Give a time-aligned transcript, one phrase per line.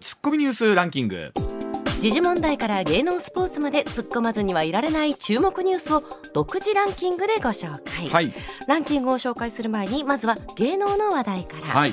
[0.00, 1.32] ツッコミニュースランキング。
[2.00, 6.02] 時事問題から芸能スポーツまで突っ込まずにはいられない注目ニュースを
[6.34, 8.32] 独自ランキングでご紹介、はい。
[8.68, 11.92] ランキングを紹介する前にまずは芸能の話題から、はい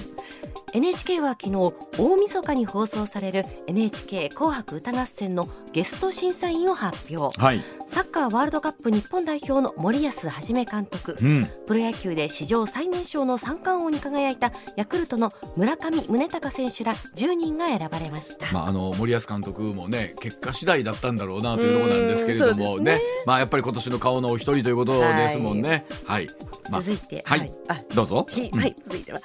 [0.74, 7.40] NHK は昨日大晦日に放送される NHK 紅白歌合戦のゲスト審査員を発表。
[7.40, 7.62] はい。
[7.88, 11.16] サッカーワールドカップ日本代表の森保一監督。
[11.22, 11.48] うん。
[11.68, 18.52] プロ野球で史上最年少の三冠王に輝いたヤクルトの村上宗隆選手ら10人が選ばれました。
[18.52, 22.96] まあ、あの森保監督もね結果次第だったんだろうなというところなんですけれどもね。
[22.96, 23.02] ね。
[23.28, 25.86] まあやっぱり今年の顔のお一人ということですもんね。
[26.08, 26.28] はい、
[26.72, 27.52] まあ続いて、はい。
[27.68, 28.26] あどうぞ。
[28.32, 29.20] ひはい、続いては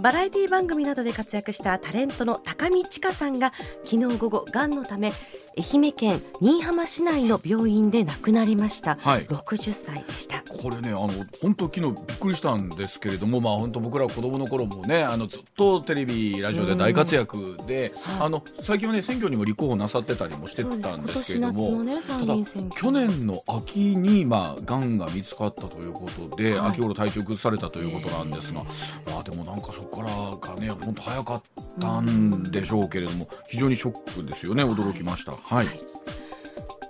[0.00, 3.52] バラエティ番組などで活躍したタレントの高見知佳さんが
[3.84, 5.12] 昨日午後がんのため
[5.58, 9.22] 愛媛県新居浜市内の病院で亡くなりました、はい。
[9.22, 10.42] 60歳でした。
[10.42, 11.10] これねあの
[11.40, 18.26] 本当昨日びっくりしたんですけれどもまあ本当僕ら子供の頃もねあのずっとテレビラジオで大活躍で、はい。
[18.26, 22.34] あの最近はね選挙にも立候補なさってたりもしてたんですけれどもね参ただ
[22.76, 26.70] 去年の秋にまあがんが見つかったということで、はい。
[26.70, 28.64] 秋頃体調崩されたということなんですが、
[29.06, 31.42] まあでもなんかそこからがね本当早かっ
[31.80, 35.32] たんでしょうけれども非常にショックですよね驚きました。
[35.44, 35.68] はい、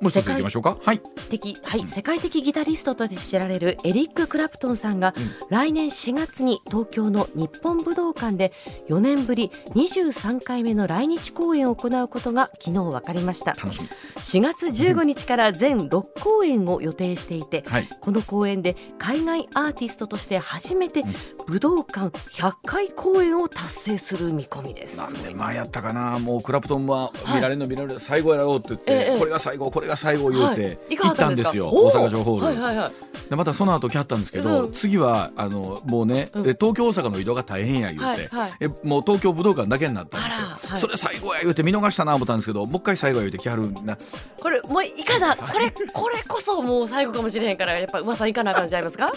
[0.03, 0.77] もう一ついきましょうか。
[0.83, 1.00] はい。
[1.31, 5.14] 的はい、世界的ギタリストとして知られるエリック・クラプトンさんが、
[5.48, 8.53] 来年4月に東京の日本武道館で
[8.89, 13.89] 4年ぶり23回目の来日公演を行うことが昨日分かりました楽しみ。
[14.17, 17.89] 4月15日から全6公演を予定していて、はい。
[18.00, 21.05] この公演で海外アーティストとして初めて
[21.47, 24.97] 武道館100回公演を達成する見込みです。
[24.97, 30.97] 何年前やったかなもうクラプトンは見られるの見られる最後やろうって言って、ええこれが最後これが最後言うて、はい。
[30.97, 32.93] 行ったんですよ大阪城ホール、はいはいはい。
[33.31, 34.73] でまたその後来はったんですけど、うん。
[34.73, 36.49] 次はあのもうね、うん。
[36.49, 38.53] え東京大阪の移動が大変や言うて、はいはい。
[38.61, 40.81] えもう東京武道館だけになったんですよ、はい。
[40.81, 43.97] それ最後や言うて見逃したな思ったんですけどもう一回最後や言うて来はるな。
[44.41, 49.12] これもういかだこれこれこそもう最後かもしれへんからやっぱ噂いかなあかんちゃいますか？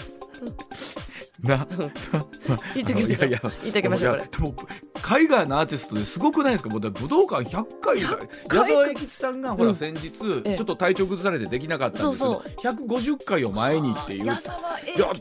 [1.42, 4.56] ないやいや言っときましょうでも
[5.02, 6.70] 海外のアーティストですごくないですか？
[6.70, 8.10] もう武道館100回矢
[8.48, 9.70] 回沢永吉さんがほうん。
[9.70, 10.08] ら先日、
[10.46, 10.58] ええ。
[10.58, 14.24] ちょっと体調崩されてできなかったんですけどそう150回を前にっていう。
[14.24, 14.54] いやだか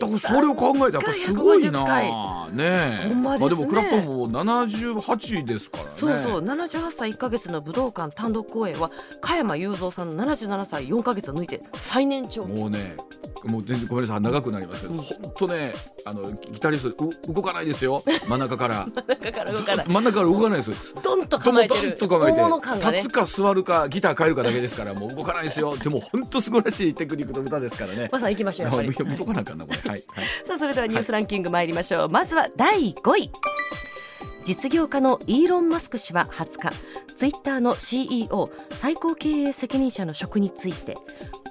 [0.01, 1.85] らそれを考えたらやっぱすごいな。
[1.85, 2.65] 150ね
[3.05, 3.09] え。
[3.09, 5.91] ほんまあでもクラプトンも78ですからね。
[5.97, 6.41] そうそう。
[6.41, 12.97] 78歳1か月の武道館単独公演は加山雄三さんの77歳4か月を抜いて最年長もうね
[13.45, 14.23] もう全然ごめんなさい。
[14.23, 15.01] 長くなりますけど、うん。
[15.01, 15.75] 本当ね
[16.07, 18.03] あのギタリストう動かないですよ。
[18.29, 18.87] 真ん中から。
[19.87, 20.63] 真ん中から動かない。
[20.63, 20.95] です。
[21.03, 21.95] ドンと構えてる。
[21.97, 22.97] と構えて。
[22.97, 25.77] 立つか座るかギター変えるかだけですからもう動かないですよ。
[25.83, 28.09] でも本当素晴らしいテクニックの歌ですからね。
[28.13, 28.67] まさん行きましょう。
[28.69, 29.79] やっぱり動かなあかんなこれ。
[29.79, 30.03] はい、はい、
[30.45, 33.31] さあそれではニュースランキング参りましょう、まずは第5位
[34.45, 36.71] 実業家のイーロン・マスク氏は20日
[37.17, 40.97] ツイッターの CEO 最高経営責任者の職について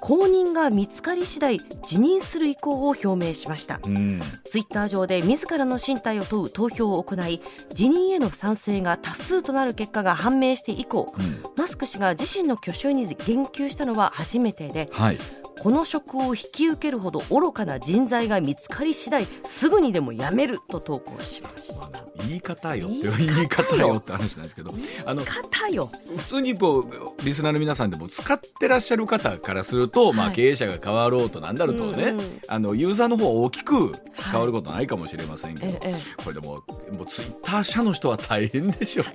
[0.00, 3.80] 後任が見つかり次第辞任する意向を表明しました。
[3.82, 4.20] うん。
[4.44, 7.40] ツイッター上で自らの進退を問う投票を行い
[7.70, 11.44] 辞任への賛成が多数となる結果が判明して以降うん。
[11.56, 15.18] マスク氏が自身の去就に言及したのは初めてではい
[15.60, 21.90] この職を引き受けるほど愚かな人材が見つかり次第すぐにでも辞めると投稿しました。
[22.26, 22.88] 言い方よ。
[22.88, 24.74] って言言いい方よって話なんですけど
[25.06, 25.90] あの方よ。
[26.16, 32.30] 普通にこうリスナーの皆さんでも使ってらっしゃる方からすると、まあ、はい経営者が変わろうとなんだろうとね、うんうん。
[32.48, 33.94] あのユーザーの方は大きく
[34.32, 39.06] 変わることないかもしれませんけど、ええこれでももうツイッター社の人は大変でしょう、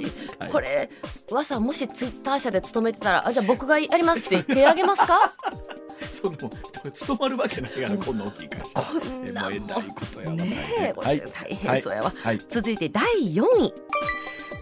[0.44, 0.52] はい。
[0.52, 0.90] これ、
[1.32, 5.34] わさもしツイッター社で勤めてたら、あじゃあ僕がやりますって手挙げますか？
[6.12, 8.66] その務まるわけないからこんな大きいから。
[8.66, 10.36] こんなもうえらいことやわ。
[10.36, 11.20] ねえ、こはい。
[11.20, 12.14] れ大変そうやわ。
[12.16, 12.42] はい。
[12.50, 13.04] 続いて第
[13.34, 13.74] 4位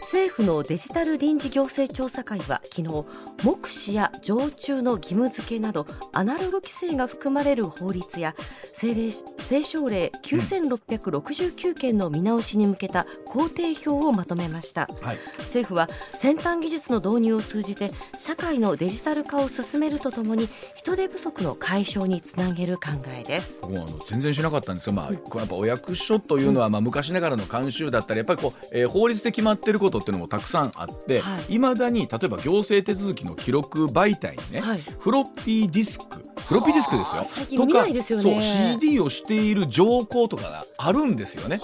[0.07, 3.05] 政府のデジタル臨時行政調査会は昨日
[3.43, 8.33] 目視や常駐の義務付けなどアナログ規制が含まれる法律や
[8.71, 9.07] 政令
[9.37, 14.87] 政省令9669件の見直しに向けた工程表をまとめました。
[15.01, 15.17] はい。
[15.39, 15.87] 政府は
[16.17, 23.59] 先端技術の導入を通じて社会のデジタル化を進めるとともに人手不足の解消につなげる考えです。
[23.61, 31.55] 僕もあの全然しなかったんですが、まあ、やっぱお役所というのは、まあ、昔ながらの慣習だったりやっぱりこう、えー法律で決まってることっていうのもたくさんあってはい。
[31.55, 34.83] いま、未だに例えば行政手続きの記録媒体にね、はい。
[34.99, 36.05] フロッピーディスク
[36.47, 37.13] フロッピーディスクですよ。
[37.15, 38.23] はあ最近見ないですよね。
[38.23, 41.57] とかそう CD をしている条項とかがあるんですよね。
[41.57, 41.63] で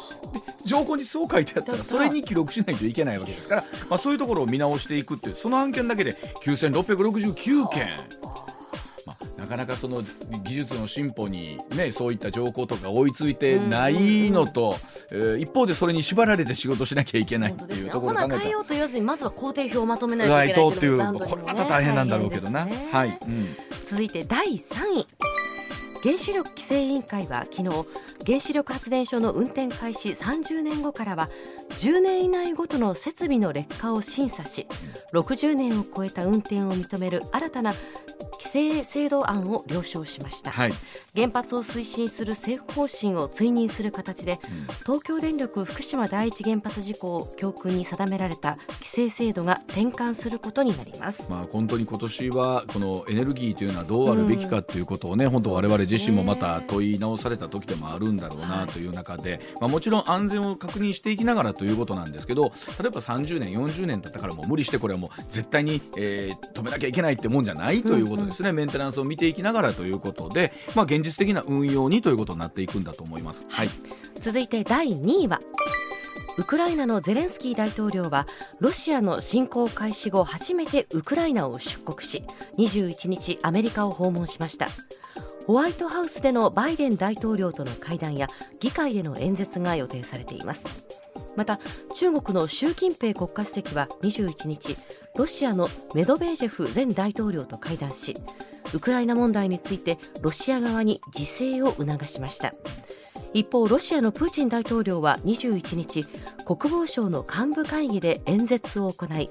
[0.66, 7.88] 条項にそう書いてあったらそれに記録しないといけないわけですから、まあ、そういうところを見直していくっていうその案件だけで9669件。
[9.44, 10.04] まあ、なかなかその
[10.44, 14.78] 技術の進歩に、ね、そういった条項とか追いついてないのと、
[15.12, 18.34] えー一方でそれに縛られて仕事しなきゃいけないっていうところを考えた。
[18.36, 21.20] ら変えようと言わずにまずは工程表をまとめないといけないっていうね。
[21.20, 22.88] これまた大変なんだろうけどな、ね。
[22.92, 23.56] はい、うん。
[23.86, 25.08] 続いて第3位。
[26.04, 27.86] 原子力規制委員会は昨日
[28.26, 31.30] 原子力発電所の運転開始30年後からは
[31.78, 34.68] 10年以内ごとの設備の劣化を審査し
[35.14, 38.03] 60年を超えた運転を認める新たな規
[38.54, 40.74] 制制度案を了承しました、はい。
[41.16, 44.40] 原発を推進する政府方針を追認する形で、
[44.82, 51.32] 東京電力福島第一原発事故を教訓に定められた規制制度が転換することになります。
[51.32, 73.46] まあ、本当に今年はこのエネルギーというのはどうあるべきかということをね、本当我々自身もまた問い直された時でもあるんだろうなという中で、まあ、もちろん安全を確認していきながらということなんですけど例えば30年40年経ったからもう無理してこれはもう絶対に、えー止めなきゃいけないってもんじゃないということですね、メンテナンスを見ていきながらということで、まあ、現実的な運用にということになっていくんだと思います。
[73.50, 73.70] はい。
[74.16, 75.42] 続いて第2位は
[76.38, 78.28] ウクライナのゼレンスキー大統領は
[78.60, 82.24] ロシアの侵攻開始後初めてウクライナを出国し
[82.58, 84.68] 21日アメリカを訪問しました。
[85.46, 88.30] ホワイトハウスでのバイデン大統領との会談や
[88.62, 91.03] 議会での演説が予定されています。
[91.36, 91.60] また
[91.96, 94.76] 中国の習近平国家主席は21日
[95.18, 98.16] ロシアのメドベージェフ前大統領と会談し
[98.74, 102.54] ウクライナ問題についてロシア側に自制を促しました。
[103.34, 106.06] 一方ロシアのプーチン大統領は21日
[106.46, 109.30] 国防省の幹部会議で演説を行い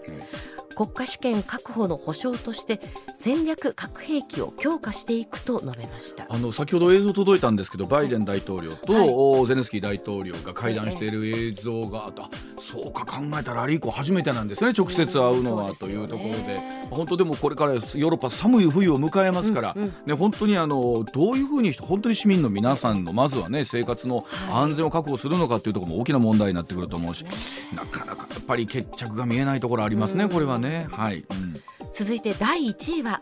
[0.75, 2.81] 国家主権確保の保障として
[3.25, 6.27] 戦略核兵器を強化していくと述べました。
[6.29, 9.09] あの先ほど映像届いたんですけどバイデン大統領と、はい。
[9.09, 12.29] おゼレンスキー大統領が会談している映像があった、
[12.59, 16.61] そうか考えたらあれ以降初めてなんですね直接会うのはうんというところで。
[16.91, 19.95] 本当でもこれからヨーロッパ寒い冬を迎えますから、うんうん。
[20.05, 27.25] ね、本当にあのどういうふうにして本当に市民の皆さんのまずはね生活の安全を確保するのかというところも大きな問題になってくると思うし、
[27.73, 30.31] なかなかやっぱり決着が見えないところありますね、うん。
[30.31, 30.89] これはね。
[30.91, 31.63] はい、うん
[31.95, 33.21] 続いて第1位は。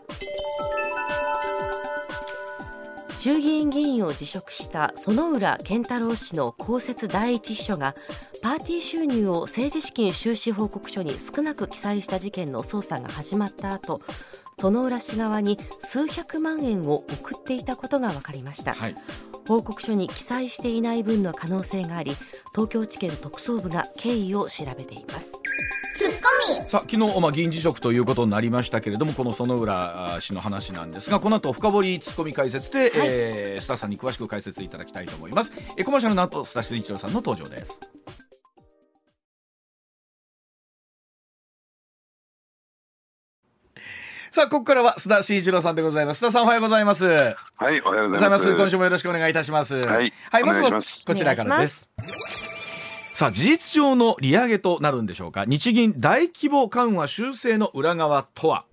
[3.19, 7.93] 衆議院議員を辞職した薗浦健太郎氏の公設第一秘書が
[8.41, 14.01] パーティー収入を政治資金収支報告書に少なく記載した事件の捜査が始まった後
[14.69, 18.95] 薗浦氏側に数百万円を送っていたことが分かりました、はい。
[19.47, 22.15] 報告書に記載していない分の可能性があり
[22.51, 25.33] 東京地検特捜部が経緯を調べています。
[26.69, 35.51] さあ昨日、まあ、議員辞職ということになりましたけれどもこの薗浦氏の話なんですがこの後深掘りツッコミ解説で、えー、スタさんに詳しく解説いただきたいと思います。
[35.77, 37.79] えーコマーシャルの後スタシ一郎さんの登場です
[44.31, 46.23] さあここからは須田慎一郎さんでございます。
[46.23, 47.05] 須田さんおはようございます。
[47.05, 47.35] は
[47.69, 48.43] い、おはようごございまざいます。
[48.43, 48.55] す。
[48.55, 49.75] 今週もよろしくお願いいたします。
[49.75, 50.13] はい。
[50.31, 50.71] はい、まずは
[51.05, 51.89] こちらからです。
[53.13, 55.43] さあ事実上の利上げとなるんでしょうか。
[55.43, 58.63] 日銀大規模緩和修正の裏側とは？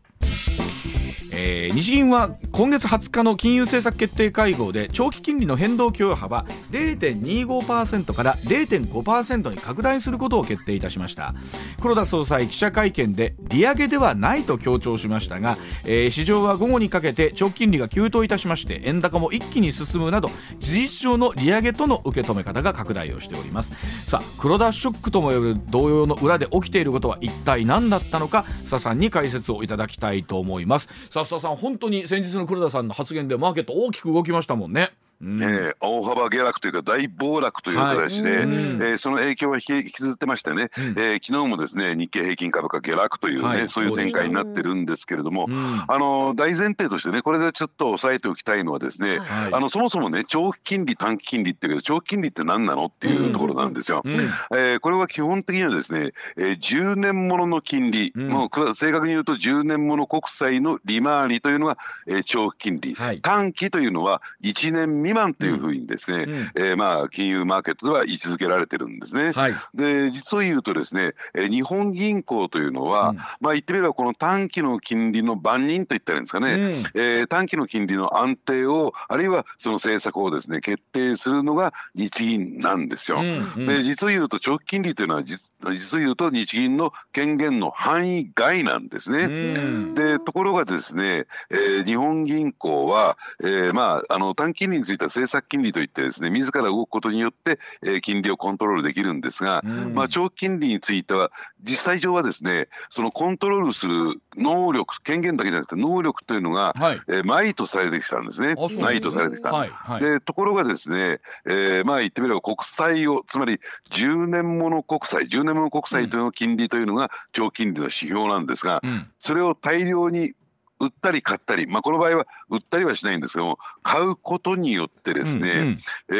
[1.40, 11.35] えー日銀は今月20日の金融政策決定会合で長期金利の変動許容幅0.25%から0.5%に拡大することを決定いたしました。
[11.81, 23.73] 黒田総裁記者会見で利上げではないと強調しましたが、えー市場は午後にかけて長期金利が急騰いたしまして円高も一気に進むなど事実上の利上げとの受け止め方が拡大をしております。
[24.05, 30.89] さあ黒田ショックとも呼べる同様の裏で起きていることは一体何だったのか須田さんに解説をいただきたいと思います。
[31.10, 34.91] さあ田さん本当に先日の黒田さんの発言でマーケット大きく動きましたもんね。
[35.20, 35.43] うん。
[35.43, 38.39] えー大幅下落というか大暴落という形で、はい。
[38.41, 38.51] えうん。
[38.81, 40.84] ーその影響は引きずってましてね、うん。
[40.98, 43.69] えー昨日もですね日経平均株価下落というね、はい。
[43.69, 45.81] そういう展開になってるんですけれども、うん。
[45.87, 49.55] あの大前提としてねこれでちょっと押さえておきたいのはですね、はい。
[49.55, 54.03] あのそもそもね長期金利短期金利っていうけど長期金利って何なのっていうところなんですよ。
[54.05, 54.13] うん。
[54.13, 58.29] えーこれは基本的にはですね、えー10年ものの金利、うん。
[58.29, 63.20] もう正確に言うと10年もの国債の利回りというのが、えー長期金利、はい。
[63.20, 69.32] 短期というのは1年未満というふうにですね、うんえーまあ金融マーケットでは位置づけられてるんですね。
[69.32, 76.60] はいで実を言うとですね、えー日本銀行というのは、うんまあ言ってみればこの短期の金利の番人と言ったらいいんですかね、うん
[76.94, 83.20] えー短期の金利の安定をあるいはその政策をですね決定するのが日銀なんですよ。
[83.20, 89.94] うんで実を言うと長期金利というのは実実を言うと日銀の権限の範囲外なんですね。
[89.94, 101.31] でところがですね、えー日本銀行は、えーまあ、あの短期金利についいた政策金利といってですね自ら動くことによって、えー、金利をコントロールできるんですが、うん、まあ、長期金利については
[101.62, 108.55] 実際上はですねそのコントロールする能力権限だけじゃなくて能力というのが、はい、えー、前とされてきたんですね。
[108.81, 109.52] 前とされてきた。
[109.52, 120.32] はいはい、でところがですね、えー、まあ言ってみれば国債をつまり10年もの国債10年もの国債というの金利というのが長期金利の指標なんですが、うん、それを大量に
[120.81, 125.79] 売ったり買ったり、まあ、この場合は売ったりはしないんですけども買うことによってですね、うんうん、
[126.11, 126.15] え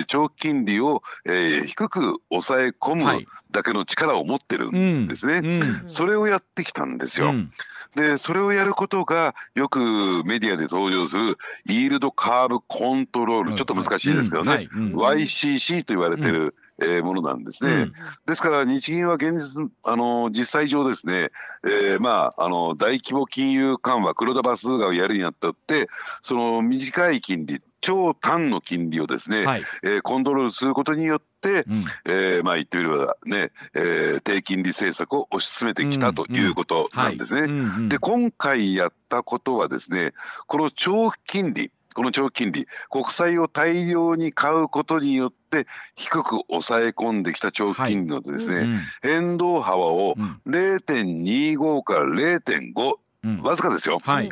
[0.00, 5.62] ー、長期金利を、えー、低く抑え込むだけの力を持ってるんですね、うん。
[5.62, 7.30] うん、それをやってきたんですよ。
[7.30, 7.52] うん、
[7.96, 17.92] でそれをやることがよくメディアで登場するイールドカーブコントロールちょっと難しいですけどね、はい、YCC と言われてる、えー、ものなんですね、うん、
[18.26, 21.30] ですから日銀は現実あの実際上ですね、
[21.64, 25.88] えー、まああの大規模金融緩和黒田バスがやるにあたって
[26.22, 37.88] その短い金利超短の金利をですね、はい、えー、コントロールすることによって、うん、えー、まあ言ってみればね、えー、低金利政策を推し進めてきたということなんですね。
[37.88, 40.12] で今回やったことはですね
[40.46, 48.64] この長期金利この長期金利国債を大量に買うことによって低く抑え込んできた長期金利のですね、はい。
[48.64, 50.14] うん、変動幅を
[50.46, 53.98] 0.25から0.5、うん、わずかですよ。
[54.02, 54.30] はい。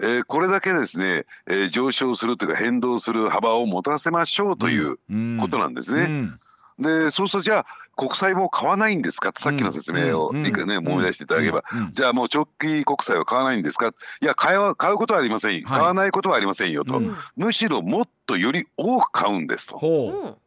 [0.00, 4.98] えー、これだけですね、えー、上昇するというか変動する幅を持たせましょうという
[5.40, 6.02] ことなんですね。
[6.02, 6.10] うん。
[6.10, 6.38] うん
[6.80, 9.30] でそうするとじゃあ国債も買わないんですか？
[9.30, 13.92] ってさっきの説明を、うん、ね、思い出していただければ、じゃあもう長期国債は買わないんですか？
[14.22, 17.02] いや買う買うことはありません、買わないことはありませんよと、
[17.36, 20.38] むしろもっとより多く買うんですと。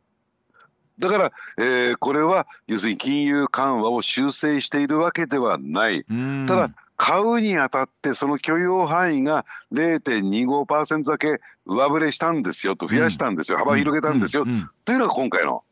[1.02, 6.06] だから、えー、これは要するに金融緩和を修正しているわけではない。
[6.48, 9.44] ただ買うにあたってその許容範囲が
[9.74, 14.46] 0.25%だけ上振れしたんですよと増やしたんですよ、幅広げたんですよ、
[14.86, 15.64] というのが今回の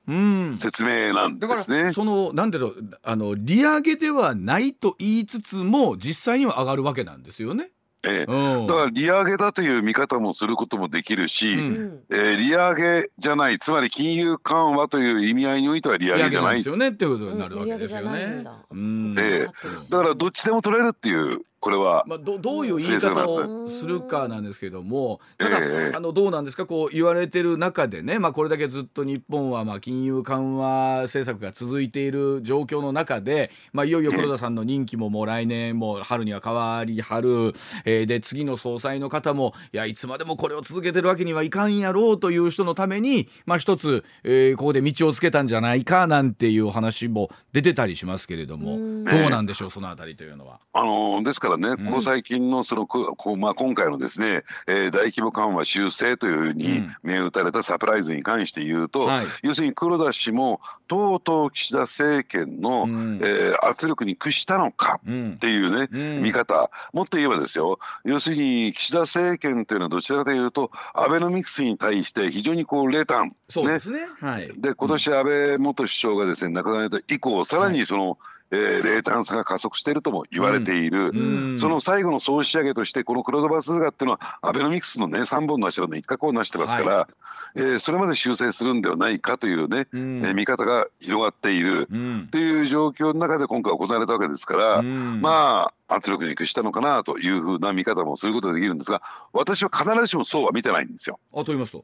[0.55, 1.77] 説明なんですね。
[1.77, 7.69] だからそのなんだろうあの利上げではないと言いつつも実際には上がるわけなんですよね。
[8.03, 16.57] えー、だから利上げだという見方もすることもできるし、うん、えー、利上げじゃないつまり金融緩和という意味合いにおいては利上げじゃない。
[16.57, 18.45] ですよねっていうことになるわけですよね。
[18.71, 19.51] うん、でだ
[19.97, 26.65] からどっちでも取れるっていうこれは、まあ、どどういう言い方をするかなんですけどもただ、えー、あのどうなんですか？
[26.65, 37.53] こう言われてる中でね、まあ、これだけずっと日本はまあ金融緩和政策が続いている状況の中で、まあ、いよいよ黒田さんの任期ももう来年も春には変わりはる、
[37.85, 50.59] えー、で次の総裁の方もいやいつまでもこれを続けてるわけにはいかんやろうという人のために、まあ、一つ、えー、ここで道をつけたんじゃないかなんていう話も出てたりしますけれどもどうなんでしょうそのあたりというのは。
[50.71, 59.09] あのですからね、ここ最近のそのこまあ、今回のですね、えー、大規模緩和修正というふうに銘打たれたサプライズに関して言うと、
[59.43, 66.69] 要するに黒田氏もとうとう岸田政権の、うん、えー、圧力に屈したのかっていうね、うん、見方。
[66.93, 78.17] もっと言えばですよ要するに岸田政権というのはどちらかというとアベノミクスに対して非常にこう冷淡そうですね、はい、で今年安倍元首相がですね亡くなられた以降さらにその、はい
[78.51, 87.09] えー、冷淡さが加速しているとも言われている、うん、その最後の総仕上げとしてこの黒田バスガっていうのはアベノミクスのね3本の柱の一角を成してますから、は
[87.55, 99.01] い、えー、それまで修正するんではないかというね、うん、えー、見方が広がっている、うん、っていう状況の中で今回行われたわけですから、うん、まあ圧力に屈したのかなというふうな見方もすることができるんですが
[99.33, 101.19] 私は必ずしもそうは見てないんですよ。
[101.33, 101.83] あと言いますと？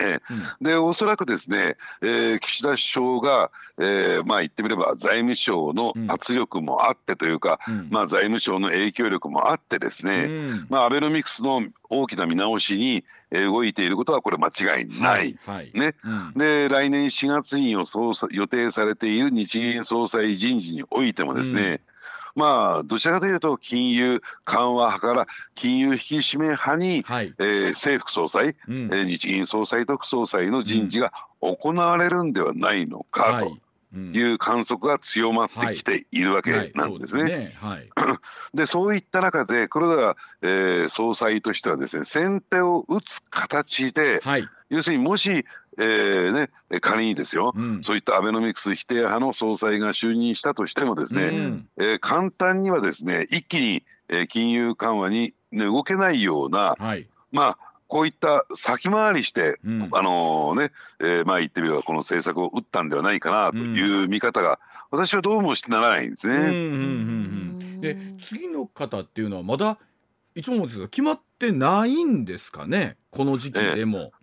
[0.00, 15.38] えー、でおそらくですね、えー、岸田首相が、えー、まあ言ってみれば財務省の圧力もあってというか、うん、まあ財務省の影響力もあってですね、うん、まあアベノミクスの大きな見直しに動いていることはこれ間違いない。
[15.44, 17.84] はいはい、ね、うん、で来年4月に予
[18.30, 21.80] 予定されている日銀総裁人事においてもですね、
[22.34, 33.56] まあどちらかというと金融緩和派から金融引き締め派に、はい、えー、政府総裁、うん、えー、日銀総裁と副総裁の人事が行われるんではないのかと。
[33.92, 37.52] いう観測が強まってきているわけなんですね。
[38.54, 45.44] で そういった中で黒田、えー、総裁としてはですね先手を打つ形で、はい、要するにもし
[45.78, 46.50] えーね、
[46.80, 64.60] 仮にですよ、うん、そういったアベノミクス否定派の総裁が就任したとしてもですね、うん、えー、簡単にはですね一気に、えー、金融緩和に、ね、動けないような、はい、まあこういった先回りして、うん、あのね、えー、まあ言ってみればこの政策を打ったんではないかなという見方が、
[64.90, 67.80] 私はどうもしてならないんですね。
[67.80, 69.78] で次の方っていうのはまだ
[70.34, 72.96] いつもですが決まってないんですかね？
[73.10, 73.98] この時期でも。
[73.98, 74.19] え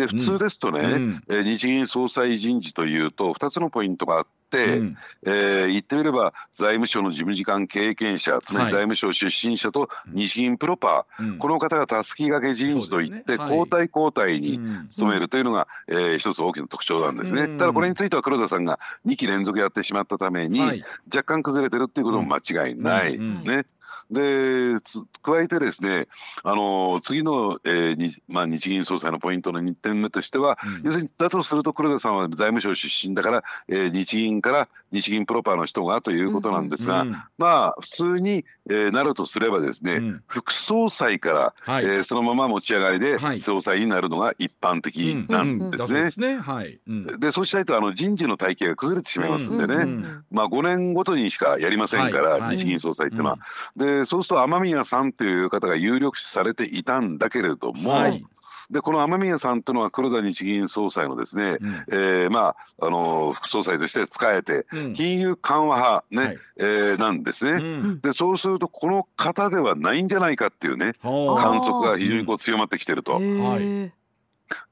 [0.00, 1.22] で普通ですとね、うん。
[1.28, 4.96] えー日銀総裁人事というと2つのポイントがあって、うん。
[5.26, 8.68] えー言ってみれば財務省の事務次官経験者つまはい。
[8.68, 11.38] り財務省出身者と日銀プロパー、うん。
[11.38, 14.88] この方がたすき掛け人事といって、交代交代にうん。
[14.88, 17.42] 務めるというのが、えー一つ大きな特徴なんですね。
[17.42, 17.58] うん。
[17.58, 20.84] ただこれについては黒田さんが2期連続やってしまったために、はい。
[21.14, 22.38] 若干崩れてるっていうことも間
[22.68, 23.16] 違いない。
[23.16, 23.22] うん。
[23.22, 23.44] うん。
[23.44, 23.64] ね。
[24.10, 26.08] でつ加えてですね、
[26.42, 30.82] あの次の、えーにまあ、日銀総裁のポイントの2点目としては、うん。
[30.84, 40.22] 要するにだとすると黒田さんは財務省出身だから、えー日銀から日銀プロパーの人がということなんですが、うんまあ普通に、えーなるとすればですね、うん。
[40.26, 41.84] 副総裁から、はい。
[41.84, 43.38] えーそのまま持ち上がりではい。
[43.38, 46.34] 総裁になるのが一般的なんですね。
[46.34, 46.80] ではい。
[46.86, 47.20] うん。
[47.20, 50.24] でそうしないとあの人事の体系が崩れてしまいますんでね、うん。
[50.30, 52.40] まあ、5年ごとにしかやりませんから、はい。
[52.40, 53.38] はい日銀総裁っていうのは。
[53.76, 58.24] でそうすると雨宮さんという方が有力視されていたんだけれども、はい
[58.70, 61.74] でこの雨宮さんというのは黒田日銀総裁のですね、うん。
[61.90, 64.92] えーまああの副総裁として使えてうん。
[64.92, 66.38] 金融緩和派、ねはい。
[66.58, 67.52] えーなんですね。
[67.52, 68.00] うん。
[68.00, 73.18] でそうするとこの方ではないんじゃないかっていうねはあ観測が非常にこう強まってきてると。
[73.20, 73.92] へ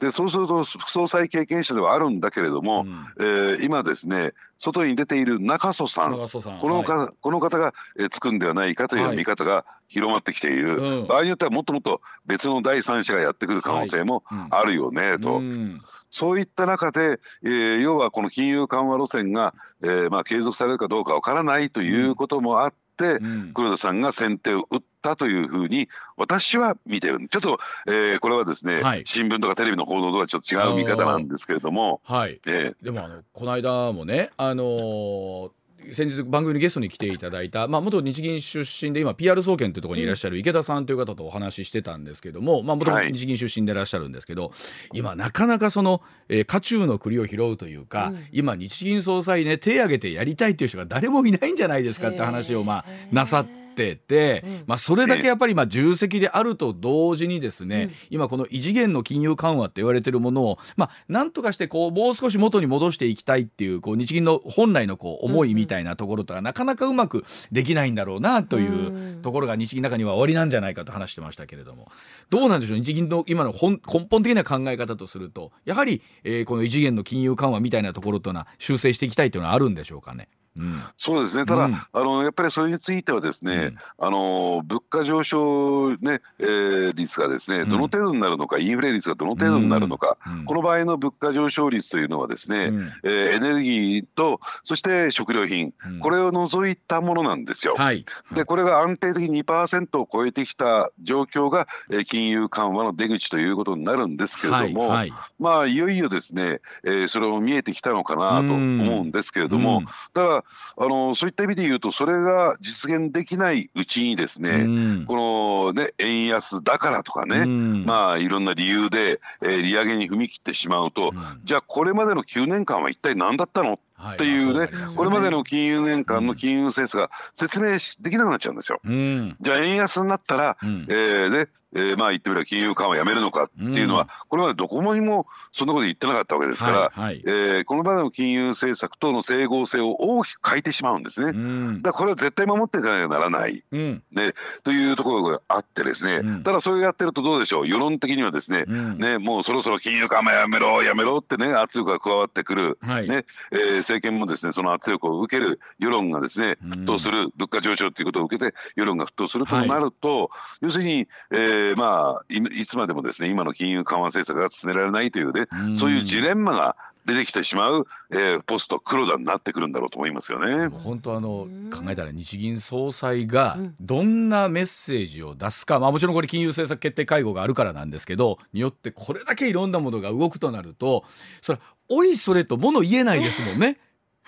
[0.00, 3.06] でそうすると副総裁経験者ではあるんだけれども、うん。
[3.18, 7.08] えー今ですね外に出ている中曽さん長曽さんこのか、はい。
[7.20, 11.06] この方が、えーつくんではないかという見方が広まってきている、うん。
[11.06, 14.48] 場合によってはもっともっと別の第三者がやってくる可能性もうん。
[14.50, 15.80] あるよね、と、うん。
[16.10, 23.52] そういった中で、えー要はこの金融緩和路線が、えーまあ、継続されるかどうかわからないということもあって、うん。
[23.54, 29.04] 黒田さんが先手を打ったというふうに私は見てるちょっと、えーこれはですね、はい。
[29.06, 32.40] 新聞とかテレビの報道とはちょっと違う見方なんですけれども、はい。
[32.46, 32.74] え。
[32.82, 35.50] でもあのこの間もねあのー
[35.92, 44.52] 先日番組にゲストに来ていただいた、まあ、元日銀出身で今 PR 総研というところにいらっしゃる池田さんという方とお話ししてたんですけどもまあ元日銀出身でいらっしゃるんですけど、
[44.92, 48.28] 今なかなかその、えー、渦中の栗を拾うというか、うん。
[48.32, 53.67] 今日銀総裁ね手挙げてやりたいっていう人が誰もいないんじゃないですかって話をまあなさって。
[53.86, 54.64] てうん。
[54.66, 57.92] まあ、それだけやっぱりまあ重責であると同時にですね、うん。
[58.10, 71.88] 今この異次元の金融緩和って言われてるものを、まあ、なんとかしてこうもう少し元に戻していきたいっていうこう日銀の本来のこう思いみたいなところとかなかなかうまくできないんだろうなというところが日銀の中には終わりなんじゃないかと話してましたけれども。
[72.30, 80.28] どうなんでしょう日銀の今の本根本的な考え方とするとやはり、えーこの異次元の金融緩和みたいなところというのは修正していきたいというのはあるんでしょうかね？
[80.58, 80.82] うん。
[80.96, 81.46] そうですね。
[81.46, 81.74] ただ、うん。
[81.74, 84.06] あのやっぱりそれについてはですね、うん。
[84.06, 87.68] あの物価上昇、ねえー率がですねん。
[87.68, 90.44] どの程度になるのか、インフレ率がどの程度になるのか、うん。
[90.44, 92.92] この場合の物価上昇率というのはですね、うん。
[93.04, 95.98] えーエネルギーとそして食料品、うん。
[96.00, 97.74] これを除いたものなんですよ。
[97.76, 105.20] はい、でこれが安定的に2%を超えてきた状況が、えー金融緩和の出口ということになるんですけれども、はいはい。
[105.38, 109.84] まあいよいよですね、えーそれも見えてきたのかなと思うんですけれども、うん。
[109.84, 110.44] だから
[110.76, 114.68] あのそういった意味で言うとそれが実現できないうちにですね、う
[115.02, 115.04] ん。
[115.06, 117.84] このね円安だからとかね、うん。
[117.84, 121.40] まあいろんな理由で、えー利上げに踏み切ってしまうと、うん。
[121.44, 123.80] じゃあこれまでの9年間は一体何だったの？
[123.94, 128.80] はっていうね、まあそうなりますよこれまでの金融年間の金融政策が説明しできなくなっちゃうんですよ。
[128.84, 129.36] うん。
[129.40, 130.86] じゃあ円安になったら、うん。
[130.88, 134.08] えーねえーまあ言ってみれば金融緩和やめるのかっていうのは、うん。
[134.28, 137.22] これまでどこにもそんなこと言ってなかったわけですから、はいはい。
[137.26, 141.30] えーこの場での金融政策との整合性を大きく変えてしまうんですね。
[141.30, 141.82] うん。
[141.82, 144.02] だからこれは絶対守っていかなきゃならない、うん。
[144.12, 144.32] ね、
[144.64, 146.42] というところがあってですね、うん。
[146.42, 147.68] ただそれをやってるとどうでしょう？
[147.68, 148.98] 世論的にはですね,、うん。
[148.98, 153.08] ねもうそろそろ金融緩和やめろやめろってね圧力が加わってくる、はい。
[153.08, 153.26] ね。
[153.52, 156.70] えー政権もですねその圧力を受ける世論がですねうん。
[156.70, 170.68] 沸騰する、物価上昇ということを受けて世論が沸騰するとなると、要するに、えーまあいいつまでもですね今の金融緩和政策が進められないというね、うんそういうジレンマが出てきてしまう、えーポスト黒田になってくるんだろうと思いますよね。
[170.68, 181.04] 本当あの考えたら日銀総裁がうんどんなメッセージを出すか、まあ、もちろんこれ金融政策決定会合があるからなんですけどによってこれだけいろんなものが動くとなると
[181.40, 183.78] それおいそれともの言えないですもんね。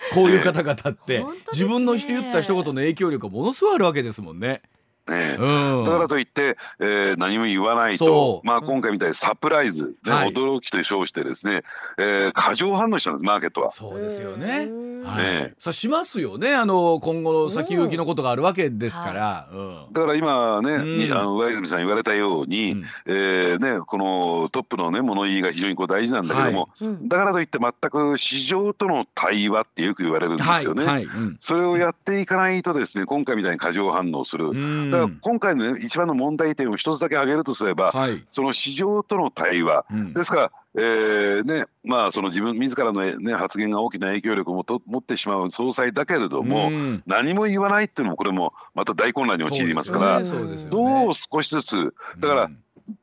[0.15, 4.63] こういう方々って自分の人言った一言の影響力がものすごいあるわけですもんね。
[5.07, 8.47] ねうん、だからといって、えー何も言わないそと、う。
[8.47, 10.31] まあ、今回みたいにサプライズ、ねはい。
[10.31, 11.63] 驚きと称してですね、
[11.97, 13.71] えー過剰反応したんですマーケットは。
[13.71, 14.67] そうですよね。
[14.69, 15.03] うん。
[15.03, 15.23] はい。
[15.23, 19.49] ねさあしますよねあの今後の先行きのことがあるわけですから。
[19.51, 19.55] う
[19.89, 19.93] ん。
[19.93, 20.97] だから今ね、うん。
[20.97, 22.83] にあの上泉さん言われたように、うん。
[23.07, 27.07] えーね、このトップの、ね、物言いが非常にこう大事なんだけども、うん。
[27.07, 30.85] だからといって全く市場との対話ってよく言われるんですはいよね。
[30.85, 31.03] はい。
[31.03, 31.37] うん。
[31.39, 34.51] それをやっていかないとですね今回みたいに過剰反応する。
[34.99, 38.23] うんだから今回の、ね、一番の問題点を一つだけ挙げるとすれば、はい。
[38.29, 40.13] その市場との対話、うん。
[40.13, 47.03] ですからえーねまあ、その自分自らの、ね、発言が大きな影響力をもと持ってしまう総裁だけれども、うん。
[47.05, 50.29] 何も言わないっていうのもこれもまた大混乱に陥りますからね。
[50.69, 52.57] どう少しずつだから、うん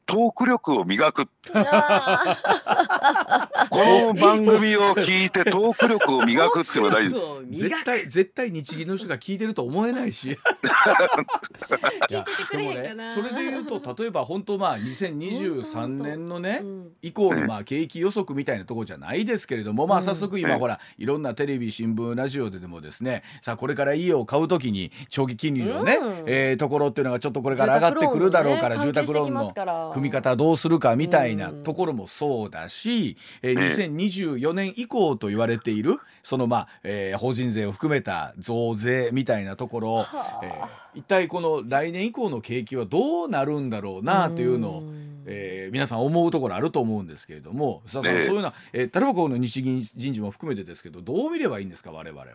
[0.09, 1.29] トーク力を磨く。
[1.53, 2.35] あ
[3.71, 7.15] この番組を聞いてトーク力を磨くっていうのが大事。
[7.15, 10.31] ー絶対絶対日銀の人が聞いてると思えないし。
[10.31, 12.95] いやくれへんかな。
[12.95, 16.89] でもねそれで言うと例えば本当まあ2023年のねうん。
[17.03, 26.25] 以降のまあ景気予測みたいなところじゃないですけれども、まあ早速今うんほらいろんなテレビ新聞ラジオででもですねさあこれから家を買うときに長期金利のね、うん。
[26.27, 40.07] えーところっていうのがちょっとこれから上がってくるだろうから住宅ローンの組み方どうするかみたいなところもそうだし、えーええ2024年以降と言われているそのまあ、えー法人税を含めた増税みたいなところ、
[40.43, 44.83] えー一体この来年以降の景気はどうなるんだろうなというのを、
[45.29, 52.27] えー皆さん思うところあると思うんですけれどもさそういうような、えー、例えばこの日銀人事も含めてですけどどう見ればいいんですか我々は。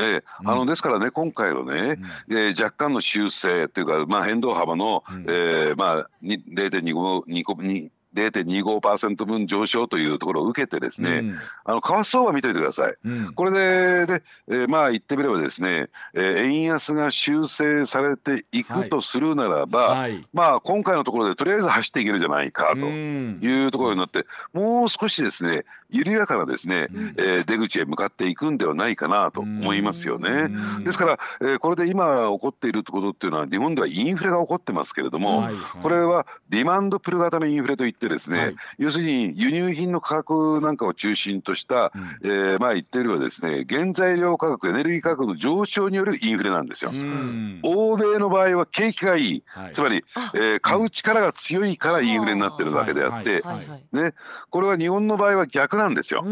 [0.00, 1.98] ええあのですからね今回のね、
[2.30, 5.24] えー若干の修正っていうか、まあ、変動幅の、うん。
[5.28, 11.38] えーまあ、に0.25 2に0.25%分上昇というところを受けてですね、うん。
[11.64, 12.94] あの為替相場見ておいてください。
[13.04, 13.34] うん。
[13.34, 20.20] これでで、えーまあ言ってみればですね、えー円安が修正されていくとするならば、はい。
[20.32, 23.38] まあ今回のところでとりあえず走っていけるじゃないかとうん。
[23.42, 27.14] いうところになって、もう少しですね緩やかなですね、うん。
[27.18, 30.48] えー出口へ向かっていくんではないかなと思いますよね。
[30.76, 30.84] うん。
[30.84, 38.56] ですから、えーこれで今起こっていることっていうのは日本ではインフレが起こってますけれども、はいこれはディマンドプル型のインフレといってですね、はい。
[38.78, 42.02] 要するに輸入品の価格なんかを中心とした、うん。
[42.24, 46.90] えーまあ言ってみればですね原材料価格エネルギー価格の上昇によるインフレなんですよ。
[46.94, 47.60] うん。
[47.62, 49.72] 欧米の場合は景気がいい、はい。
[49.72, 50.32] つまり、あ。
[50.34, 54.14] えー買う力が強いからインフレになってるわけであって、はいはいはいね、
[54.48, 56.24] これは日本の場合は逆なんですよ。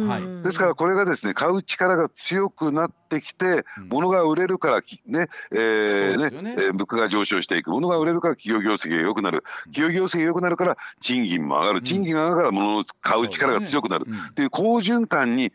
[0.42, 3.88] ですからこれがですね買う力が強くなってきてうん。
[3.88, 6.54] 物が売れるからきねえーそうですよね。
[6.58, 7.70] えー物価が上昇していく。
[7.70, 9.44] 物が売れるから企業業績が良くなる。
[9.72, 11.82] 企業業績が良くなるから賃金も上がる。
[11.82, 14.06] 賃金が上がるから物を買う力が強くなる。
[14.30, 15.52] っていう好循環に移っ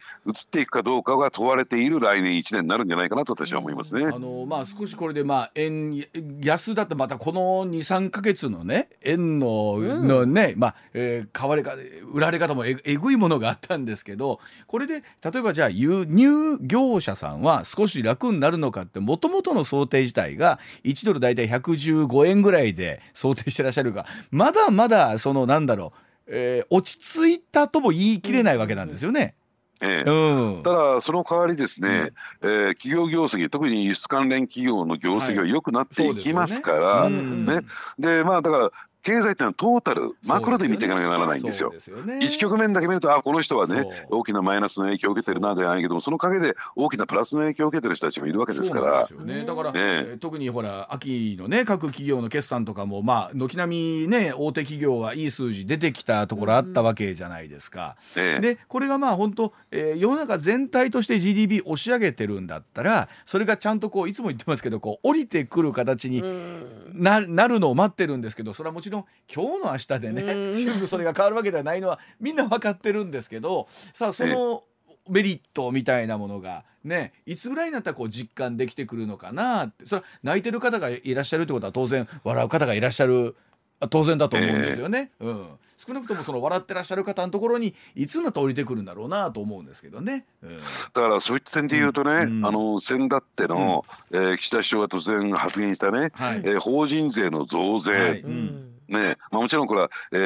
[0.50, 4.06] ていくかどうかが問われている来年1年になるんじゃないかなと私は思いますね。
[4.06, 6.04] あのまあ少しこれでまあ円
[6.42, 10.08] 安だってまたこの23か月のね円の,、うん。
[10.08, 11.74] のねまあ、えー買われか
[12.14, 29.36] 売られ方もええぐいものがあったんですけどこれで例えばじゃあ輸入業者さんは少し楽になるのかってもともとの想定自体が1ドル大体115円ぐらいで想定してらっしゃるがまだまだそのなんだろう、えー落ち着いたとも言い切れないわけなんですよね。
[29.82, 30.10] ええ。
[30.10, 30.64] うん。
[30.64, 37.46] ただその代わりですね、えー企業業績特に輸出関連企業の業績が良くなっていきますから、うん。
[37.46, 37.62] ね。
[38.00, 38.72] でまあだから
[39.06, 41.72] 経済っていうのはトータルマクロで見ていかなきゃならないんですよ。
[41.78, 42.26] すよね。
[42.26, 49.08] 一局面だけ見るとあこの人はね大きなマイナスの影響を受けてるなではないけどもその陰で大きなプラスの影響を受けてる人たちもいるわけですから。
[49.24, 49.46] ね。
[49.46, 49.82] だから、ねえ。
[50.16, 57.98] ー特にほら秋のね各企業の決算とかもまあ軒並みね大手企業はいい数字出てきたところあったわけじゃないですか。
[58.18, 58.42] ええ。
[58.42, 66.86] でこれがまあ本当、えー世の中全体として GDP 押し上げてるんだったらそれがちゃんとこういつも言ってますけどこう降りてくる形にうん。
[66.94, 68.95] ななるのを待ってるんですけどそれはもちろん
[69.34, 70.54] 今日の明日でうねん。
[70.56, 74.64] すぐそれが変わるわけではないのはみんな分かってるんですけどさあその
[75.10, 79.86] メリットみたいなものがねいつぐらいになったらこう実感できてくるのかなって。
[79.86, 83.36] それは泣いてる方がいらっしゃるってことは当然笑う方がいらっしゃる
[83.80, 85.12] あ当然だと思うんですよね。
[85.20, 85.48] うん。
[85.78, 90.26] 少なくともその笑ってらっしゃる方のところにいつになったら降りてくるんだろうなと思うんですけどね。
[90.42, 90.60] うん。
[90.60, 92.46] だからそういった点で言うとね、うん。
[92.46, 96.38] あの先だっての、えー岸田首相が突然発言したね、はい。
[96.46, 98.22] えー法人税の増税、はい。
[98.22, 100.18] うんねまあ、もちろんこれは、え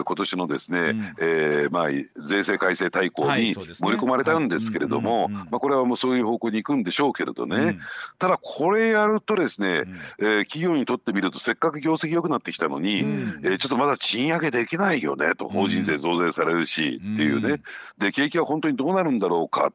[0.00, 1.14] ー今年のですね、うん。
[1.20, 1.88] えーまあ、
[2.26, 7.78] 税制改正大綱に盛り込まれたんですけれども、まあ、これはもうそういう方向に行くんでしょうけれどね、うん。
[8.18, 9.82] ただこれやるとですね、
[10.20, 10.26] うん。
[10.26, 13.40] えー企業にとってみるとせっかく業績良くなってきたのに、うん。
[13.42, 17.62] えーちょっとまだ賃上げできないよねと法人税増税されるしっていうね、うん
[17.98, 19.72] で景気は本当にどうなるんだろうか。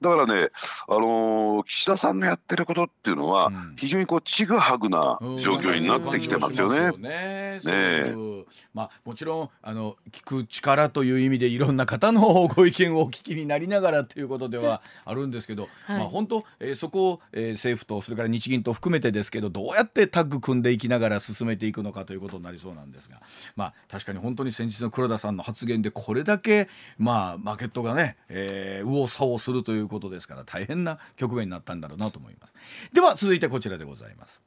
[0.00, 0.48] だからね、
[0.88, 3.74] あのー岸田さんのやってることっていうのはうん。
[3.76, 6.90] 非常にこうちぐはぐな状況になってきてますよね。
[6.98, 23.20] ねねそういうまあもちろんあの聞く力という意味でいろんな方のご意見をお聞きになりながらということではあるんですけど、はいまあ本当、えーそこを、えー政府とそれから日銀と含めてですけどどうやってタッグ組んでいきながら進めていくのかということになりそうなんですが、
[23.56, 32.54] まあ確かに本当に先日の黒田さんの発言でこれだけまあマーケットがね、えー、右往左往するということですから大変な局面になったんだろうなと思います。
[32.92, 34.42] では続いてこちらでございます。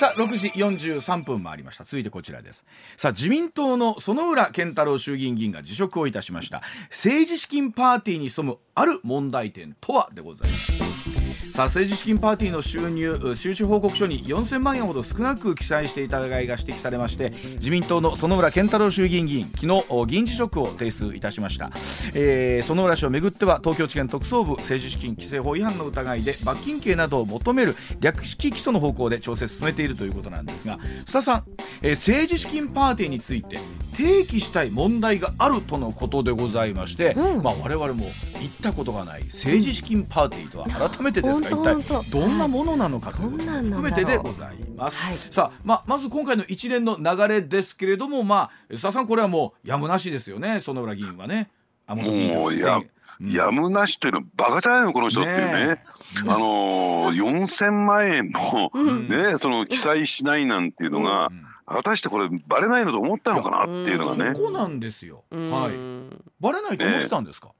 [0.00, 1.84] さあ6時43分回りました。
[1.84, 2.64] 続いてこちらです。
[2.96, 6.62] さあ自民党の園浦健太郎衆議院議員が辞職をいたしました。
[6.88, 11.19] 政治資金パーティーに潜むある問題点とはでございます。
[11.60, 21.70] さあ政治資金パーティーの収入収支報告書に4000万円ほど少なく記載していた疑いが指摘されまして自民党の園村健太郎衆議院議員昨日議員辞職を提出いたしました、
[22.14, 31.44] えー、園村氏をめぐっては東京地検特捜部政治資金規正法違反の疑いで罰金刑などを求める略式起訴の方向で調整進めているということなんですが須田さん、
[31.82, 33.58] えー、政治資金パーティーについて
[34.00, 38.06] 提起したい問題があるとのことでございまして、うん、まあ、我々も
[38.40, 44.98] 行ったことがない政治資金パーティーとは改めてですが、一体どんなものなのかということも含めてでございます。
[44.98, 51.50] はい、さあ、まあ、まず今回の一連の流れですけれども、まあ、須田さんこれはもうやむなしですよね園浦議員はね。
[51.88, 52.80] もうや
[53.20, 55.84] やむなしっていうのバカじゃないのこの人っていうね、ね
[56.20, 58.70] あのー、4,000万円の、
[59.08, 64.34] ね、その記載しないなんていうのが、うん果たしてこれバレないのと思ったのかなっていうのがね。
[64.34, 65.22] そこなんですよ。
[65.30, 66.20] はい。
[66.40, 67.46] バレないと思ってたんですか？
[67.46, 67.52] ね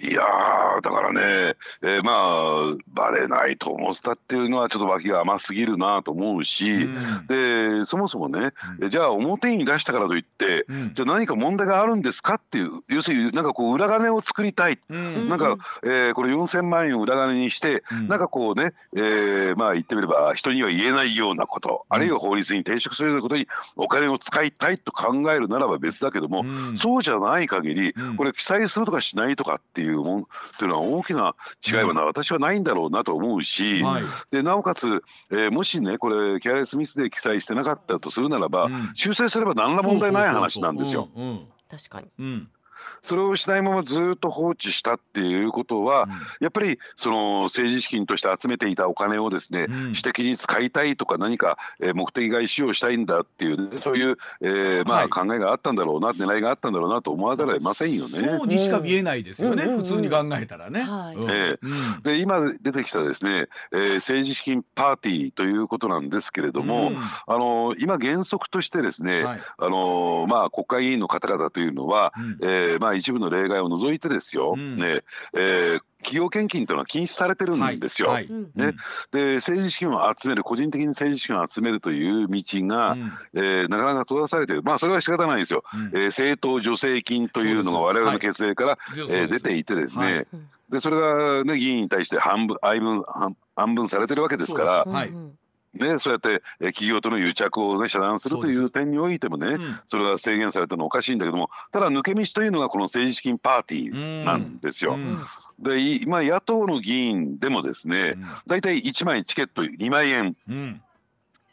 [0.00, 0.22] いや
[0.80, 26.44] だからね、えー、まあバレないと思ってたっていうのはちょっと脇が甘すぎるなと思うし、うん、でそもそもね、うん、じゃあ表に出したからといって、うん、じゃあ何か問題があるんですかっていう要するになんかこう裏金を作りたい、うん、なんか、えー、これ4,000万円を裏金にして、うん、なんかこうね、えー、まあ言ってみれば人には言えないようなこと、あるいは法律に抵触するようなことにお金を使いたいと考えるならば別だけども、
[26.76, 30.24] そうじゃない限りこれ記載するとかしないとかっていういうもん
[30.58, 31.34] というのは大きな
[31.66, 41.08] 違いはな、私はないんだろうなと思うし、はい、でなおかつ、えー、もしねこれケアレスミスで記載してなかったとするならば、うん、修正すれば何ら問題ない話なんですよ。
[41.70, 42.48] 確かに、うん
[43.02, 46.10] それをしないままずっと放置したっていうことは、うん、
[46.40, 58.18] やっぱりその政治資金として集めていたお金をですね、うん、私的に使いたいとか何か、えー、目的外使用したいんだっていう、ね、そういう、えー、まあ、考えがあったんだろうな狙いがあったんだろうなと思わざるを得ませんよね。
[58.18, 60.82] そうにしか見えないですよね、うん、普通に考えたらね。
[60.82, 66.92] はい、えー、で今出てきたですね、えー、政治資金パーティーということなんですけれども、
[67.26, 75.02] あの今原則としてですね、はい、あのまあ国会議員の方々というのは、うん、えー、まあ一部の例外を除いてですよ、うん、ね。
[75.34, 78.08] えー、企業献金というのは禁止されてるんですよ。
[78.08, 78.28] はい。
[78.28, 78.74] はい、ね、
[79.12, 84.62] で政治資金を集める個人的に政治資金を集めるという道が、うん、えー、なかなか閉ざされている。
[84.62, 85.64] まあそれは仕方ないですよ。
[85.72, 90.26] うん、えー、政党助成金というのが我々の決定から、はい、えー、出ていてですね、はい、
[90.70, 93.02] でそれが、ね、議員に対して半分配分
[93.56, 94.84] 半分されてるわけですから。
[94.84, 95.12] はい
[95.74, 104.96] ね、そうやって企業との癒着を、ね、遮断するという点においてもね、うん、それが制限されたのはおかしいんだけどもただ抜け道というのがこの政治資金パーティーなんですよ。
[105.58, 108.14] で今野党の議員でもですね、
[108.46, 110.36] 大体1枚チケット2万円。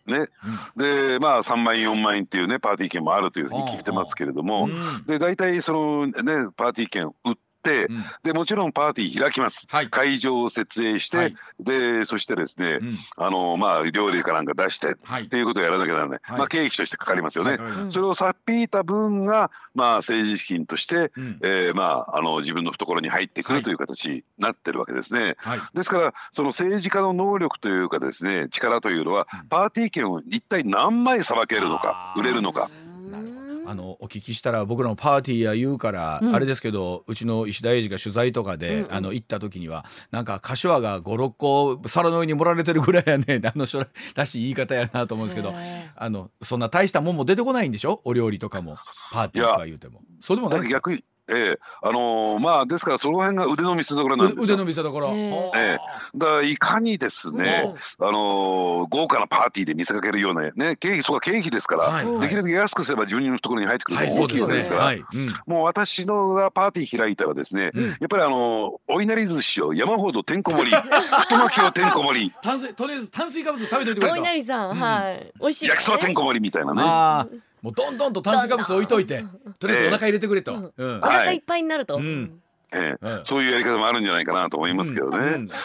[0.06, 0.28] ね、
[0.76, 6.14] うん、でまあ3万円4万円っていうねパーティー券もあるというふうに聞いてますけれども、うん、で大体そのね
[6.56, 7.36] パーティー券売っ、
[7.86, 17.58] うん、でもちろんパーティー開きます、はい、会場を設営して、はい、でそしてですね、うん、あのまあ料理かなんか出して、はい、っていうことをやらなきゃならない、まあ経費としてかかりますよね、
[17.90, 25.36] それをさっぴいた分がまあ政治資金として、うん、えー、まああの自分の懐に入ってくるという形になってるわけですね、
[25.74, 32.70] ですからその政治家の能力というかですね力というのは、パーティー券を一体何枚さばけるのか売れるのか。
[33.66, 45.54] あのお聞きしたら僕らのパーティーや言うから、うん、あれですけどうちの石田英二が取材とかで、あの行った時にはなんか柏が56個皿の上に盛られてるぐらいやね あの人らしい言い方やなと思うんですけど
[45.96, 48.02] あのそんな大したもんも出てこないんでしょ？
[48.04, 48.78] お料理とかも
[49.12, 50.02] パーティーとか言うても。
[50.22, 51.60] そうでもない逆ええ。
[51.82, 55.08] あのー、まあですからその辺が腕の見せ所なんです腕の見せ所。
[55.16, 55.78] ええ。
[56.16, 62.06] だからいかにですね、あのー、豪華なパーティーで見せかけるようなね経費そこは経費ですから、はい。
[62.06, 65.04] はい、できるだけ安くすれば自分のところに入ってくる大きいわけですから、はいね。
[65.10, 65.26] はい。
[65.26, 72.34] うん、もう私のがパーティー開いたらですね、うん、やっぱりあのー、お稲荷寿司を山ほどてんこ盛り 太巻きをてんこ盛り。
[72.42, 76.74] 炭水とりあえず炭水化物食べておいてくれお稲荷さん、はい、美味しい、焼きそばてんこ盛りみたいな
[77.26, 77.42] ね。
[77.66, 79.26] もうどんどんと炭水化物置いといて
[79.58, 82.40] とりあえずお腹入れてくれと、うん、お腹いっぱいになると、うん
[82.74, 85.18] ええ、そういうやり方もあるんじゃないかなと思いますけどね。
[85.18, 85.56] うん、た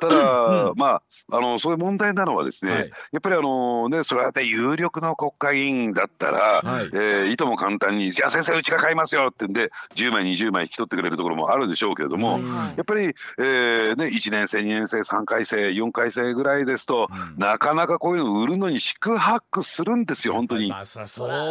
[0.00, 1.02] ただ、うん、まあ
[1.32, 20.68] あのそういう問題なのはですね、はい、やっぱりあのねそれだって有力の国会議員だったら、はい、えー、いとも簡単に「じゃあ先生うちが買いますよ」ってんで10枚20枚引き取ってくれるところもあるでしょうけれども、はいやっぱり、えーね、1年生2年生3回生4回生ぐらいですと、うん、なかなかこういうの売るのに四苦八苦するんですよ本当に。
[20.68, 21.02] まあそ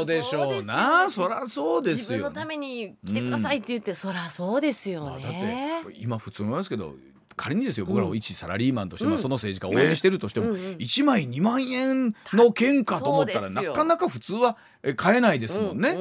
[0.01, 1.09] うでしょうな。
[1.09, 2.17] そりゃそうですよ。
[2.17, 5.09] 自分のために来てくださいって言って、そりゃそうですよね。
[5.09, 6.95] まあ、だって今普通なんですけど
[7.35, 9.11] 仮にですよ僕らも一サラリーマンとして、うん。
[9.11, 10.59] まあ、その政治家を応援してるとしても、うんうん。
[10.75, 15.95] 1枚2万円の券かと思ったらなかなか普通はえ買えないですもんね。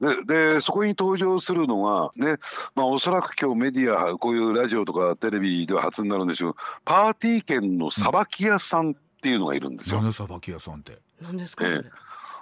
[0.00, 2.36] ででそこに登場するのがね、
[2.76, 6.54] まあ、おそらく今日メディアこういうラジオとかテレビでは初になるんでしょう。
[6.84, 10.00] パーティー券のさばき屋さんっていうのがいるんですよ。
[10.00, 10.98] 何さばき屋さんって？
[11.20, 11.64] 何ですか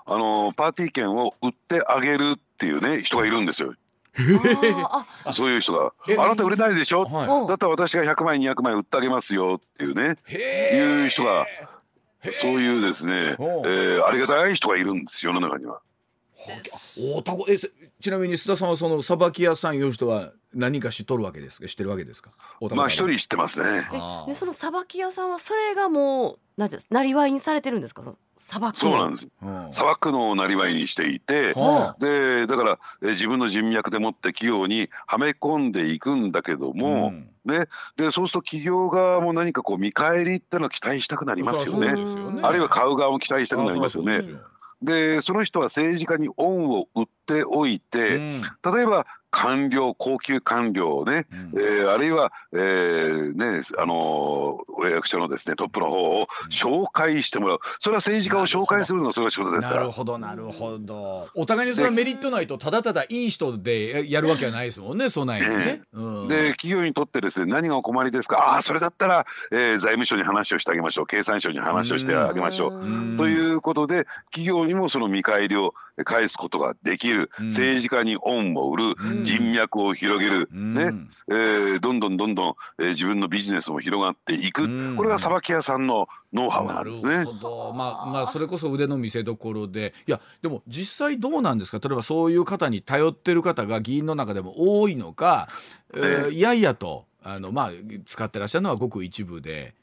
[0.05, 3.73] あのパーティー券を売ってあげるっていうね人がいるんですよ。
[5.33, 7.45] そういう人がえ「あなた売れないでしょ?」はい。
[7.45, 10.17] あだったら私が100枚200枚売ってあげますよっていうね。
[10.27, 11.47] へいう人が。
[12.31, 15.81] そういうですね、えーありがたい人がいるんです世の中には。
[17.17, 21.69] おたこえせちなみに須田さんはそのさばき屋さんいう人は何か知っとるわけですか？
[21.69, 22.31] 知ってるわけですか？
[22.75, 23.83] まあ一人知ってますね。
[24.27, 28.03] でそのさばき屋さんはそれがもうなんていうんですなりわいにされてるんですか？
[28.39, 29.29] さばくそうなんです。
[29.41, 29.69] うん。
[29.71, 37.31] 砂漠のをなりわいにしていて、はでだからえー自分の人脈でもって企業にはめ込んでいくんだけどあも、ん。
[37.45, 37.67] ね。
[37.97, 41.95] でそうすると企業側も何かこう見返りってのを期待したくなりますよそうね。
[41.97, 42.41] ですよね。
[42.43, 44.17] あるいは買う側も期待したくなりますよね。
[44.17, 44.27] あそう。
[44.27, 44.41] ですよ
[44.83, 48.43] でその人は政治家に恩を売っておいて、うん。
[48.75, 51.61] 例えば官僚高級官僚をね、うん。
[51.61, 57.61] えーあるいは、えーねあのーお役所のですねトップの方を紹介してもらう。
[57.79, 59.81] それは政治家を紹介するのがそれが仕事ですから。
[59.81, 59.93] なる。
[59.93, 61.29] ほどなるほど。
[61.35, 65.81] お互いにそれはメリットないとただただいい人でやるわけはないですもんねそないにね。
[65.93, 66.29] うん。
[66.29, 68.39] で企業にとってですね何がお困りですか？
[68.39, 71.07] ああーそれだったら、えー財務省に話をしてあげましょう。
[71.07, 72.75] 経産省に話をしてあげましょう。
[72.75, 73.17] うん。
[73.17, 77.47] ということで企業にもその見返りを返すことができる、うん。
[77.47, 80.75] 政治家に恩を売る、うん人脈を広げる、うん。
[80.75, 80.93] ね。
[81.29, 84.97] えーどんどんどんどん、えー自分のビジネスも広がっていく、うん。
[84.97, 87.25] これがさばき屋さんのノウハウななんるですね。
[87.25, 89.95] ほど、まあまあそれこそ腕の見せ所で。
[90.07, 91.79] いやでも実際どうなんですか？
[91.87, 95.49] 例えばそういう方に頼ってる方が議員の中でも多いのか、
[95.95, 96.33] えーえ。
[96.33, 97.71] いやいやとあのまあ
[98.05, 99.75] 使ってらっしゃるのはごく一部で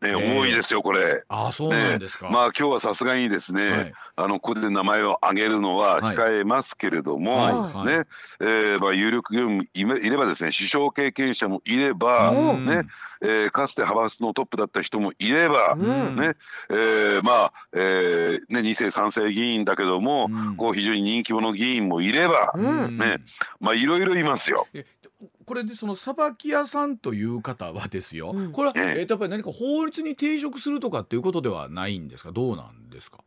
[0.00, 1.24] ね、えー多いですよこれ。
[1.28, 2.28] ああそうなんですか。
[2.30, 3.92] まあ今日はさすがにですね、はい。
[4.16, 7.54] あのここで名前を挙げるのは控えますけれども、はい。
[7.54, 7.86] はい。
[7.98, 8.04] ね、
[8.40, 12.64] えーまあ有力議員もいめいればですね首相経験者もいれば、うん。
[12.64, 12.82] ね、
[13.22, 16.16] えーかつて派閥のトップだった人もいれば、うん。
[16.16, 16.34] ね、
[16.70, 20.56] えーまあ、えーね二世三世議員だけども、うん。
[20.56, 22.98] こう非常に人気者議員もいれば、うん。
[22.98, 23.16] ね、
[23.60, 24.68] まあいろいろいますよ。
[25.48, 28.52] えこれでそのさばき屋さんという方はですよ、うん。
[28.52, 29.00] これは、ええ。
[29.00, 32.32] えーとやっぱり何か法律に抵触するとかっていうことではないんですか？
[32.32, 33.18] どうなんですか、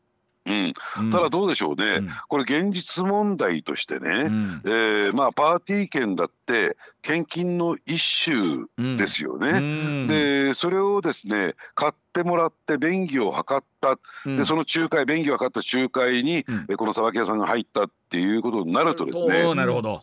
[0.46, 1.12] うん、うん。
[1.12, 2.10] ただどうでしょうね、うん。
[2.28, 4.62] これ現実問題としてね、うん。
[4.66, 9.50] えーまあパーティー券だって献金の一種ですよね。
[9.50, 10.08] うん。
[10.08, 14.38] でそれをですね買ってもらって便宜を図った、うん。
[14.38, 16.66] でその仲介便宜を図った仲介に、うん。
[16.70, 19.56] えこのさばき屋さんが入ったっていうことになるとですね。
[19.56, 20.02] なるほど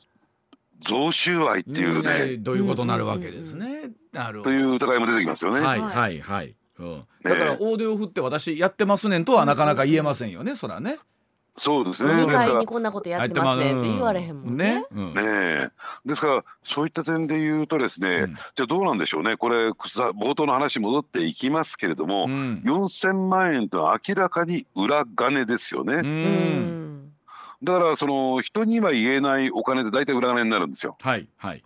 [0.82, 3.90] 贈収賄っていうね、ねどういうことになるわけですね。
[4.12, 4.50] なるほど。
[4.50, 5.60] という疑いも出てきますよね。
[5.60, 5.80] はい。
[5.80, 6.20] はいはい。
[6.20, 6.54] はい。
[6.78, 10.98] うん、だから大手を振って私やってますねんとはなかなか言えませんよね、そらね。
[11.56, 12.12] そうですね。
[12.12, 12.52] 飲みですから。
[12.52, 14.84] 会にこんなことやってますねって言われへんもんね。
[14.92, 15.12] うん。
[15.12, 15.70] ねえ。
[16.06, 18.34] ですからそういった点で言うとですね、うん。
[18.34, 19.36] じゃあどうなんでしょうね。
[19.36, 22.62] これさ冒頭の話戻っていきますけれども、うん。
[22.64, 26.88] 4,000万円というのは明らかに裏金ですよね、ううんん
[27.62, 31.62] だからその人には言えないお金で大体裏金になるんですよはいはい。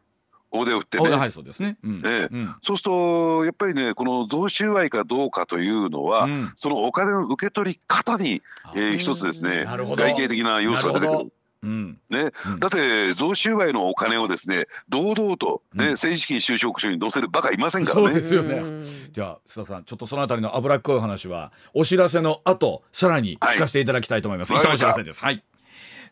[0.54, 1.08] 大手を振ってね。
[1.08, 1.78] あはいそうですね。
[1.82, 8.42] うんええうんそうするとやっぱりねこの贈収賄かどうかというのは、うんそのお金の受け取り方に、
[8.74, 11.32] えーうん一つですねなるほど外形的な要素が出てくる。
[11.62, 18.06] うんねうんだって贈収賄のお金をですね堂々と、ねうん政治資金収支報告書に載せるバカいませんからね。
[18.08, 24.52] そうですよねうんじゃあ須田さんちょっとそのあたりの脂っこい話はお知らせの後さらに聞かせていただきたいと思います。
[24.52, 25.20] はいお知らせです。
[25.20, 25.42] はい。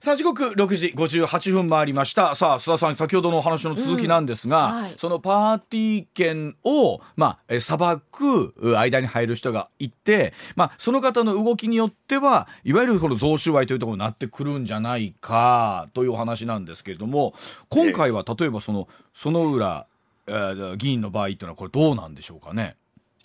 [0.02, 7.76] さあ時刻6時58分回りましたさあ須田さん先ほどのお話の続きなんですが、うんはいそのパーティー券をまあえ裁
[8.10, 17.34] くう間に入る人がいてまあその方の動きによってはいわゆるこの贈収賄というところになってくるんじゃないかというお話なんですけれども
[17.68, 19.86] 今回は例えばそのその裏、
[20.26, 22.76] えー議員の場合っていうのはこれどうなんでしょうかね？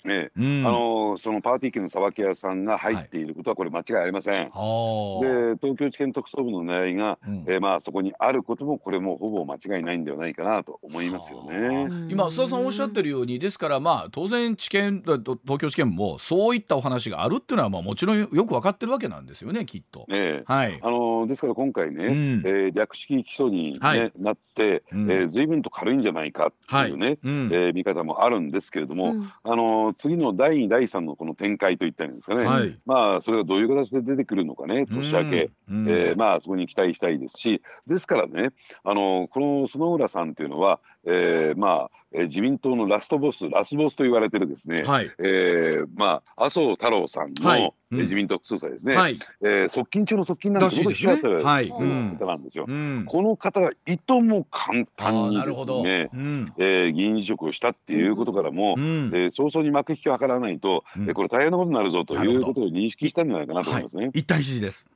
[0.05, 0.65] ねうん。
[0.65, 4.49] あのそのパーティー券のさばき屋さんが入っていることはこれ間違いありません。
[4.49, 5.25] はあ。
[5.25, 7.45] で東京地検特捜部の狙いが、うん。
[7.47, 11.87] えーまあそこにあることもこれもほぼ間違いないんではないかなと思いますよね。
[11.89, 12.11] うん。
[12.11, 20.05] 今須田さんおっしゃってるようにですからまあ当然知見だと東京地検もそういったお話があるっていうのはまあもちろんよく分かってるわけなんですよねきっと。
[20.07, 20.79] ねはい。
[20.81, 22.43] あのですから今回ね、うん。
[22.45, 24.11] えー略式起訴に、ねはい。
[24.17, 25.11] なって、うん。
[25.11, 27.49] えー、随分と軽いんじゃないかっていうね、うん。
[27.51, 29.29] えー見方もあるんですけれども、うん。
[29.43, 32.79] あの次の第2第3のこの展開といったんですかね、はい。
[32.85, 37.61] まあそれがどういう形で出てくるのかね年明け、うえーまあそこに期待したいですし。
[37.87, 38.51] ですからね
[38.83, 47.73] あのこの園浦さんっていうのは、えー、まあ、えー、自民党のラストボスラスボスと言われてるですね、はい、えー、まあ、麻生太郎さんの、はい。
[47.91, 64.09] うん、自民党副総裁ですね、はい、えー、側近中の側近なんですけど、ね、ったら、はい、方なんですよ、うん、この方がいとも簡単にですね、うん、えー、議員辞職をしたっていうことからも、うん、えー、早々に幕引きを図らないと、うん、これ大変なことになるぞということを認識したんじゃないかなと思いますね。
[64.13, 64.87] 一旦指示です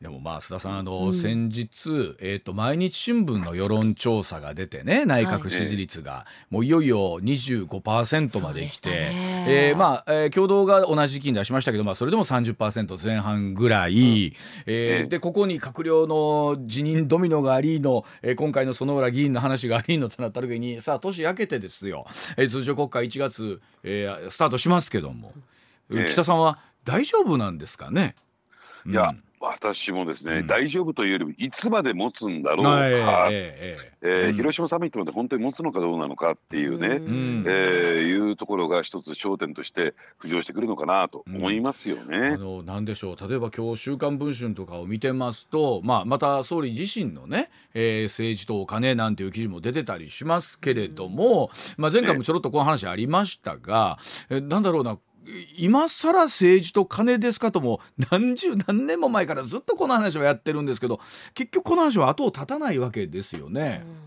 [0.00, 9.10] でもまあ須田さんあの、先日、えー、と毎日新聞の世論調査が出てね内閣支持率が、もういよいよ25%まで来て、
[9.48, 14.32] えー、まあ、えー、共同が同じ時期に出しましたけど、まあ、それでも30%前半ぐらい、うん、
[14.66, 25.32] えー、でここに閣僚の辞任ドミノがありの、えー、今回の薗浦議員の話がありのとなった時にさあ年明けてですよ、えー、通常国会1月、えー、スタートしますけども、
[25.90, 28.14] えー、北さんは大丈夫なんですかね？
[28.86, 33.96] いや、うん私もですね、うん、大丈夫というよりもいつまで持つんだろうか、えー
[34.28, 37.54] え広島サミットまで本当に持つのかどうなのかっていうね、うん、えー、
[38.02, 42.28] いうところが一つ焦点として浮上してくるのかなと思いますよね。
[42.28, 43.28] あのなんでしょう。
[43.28, 53.98] 例えば今日「週刊文春」とかを見てますと、まあ、また総理自身のね、えー、政治とお金なんていう記事も出てたりしますけれども、まあ、前回もちょろっとこの話ありましたが、
[54.30, 54.98] えなんだろうな
[55.56, 61.00] 今更政治と金ですかとも何十何年も前からずっとこの話をやってるんですけど
[61.34, 63.82] 結局この話は後を絶たないわけですよね。
[63.84, 64.06] うん。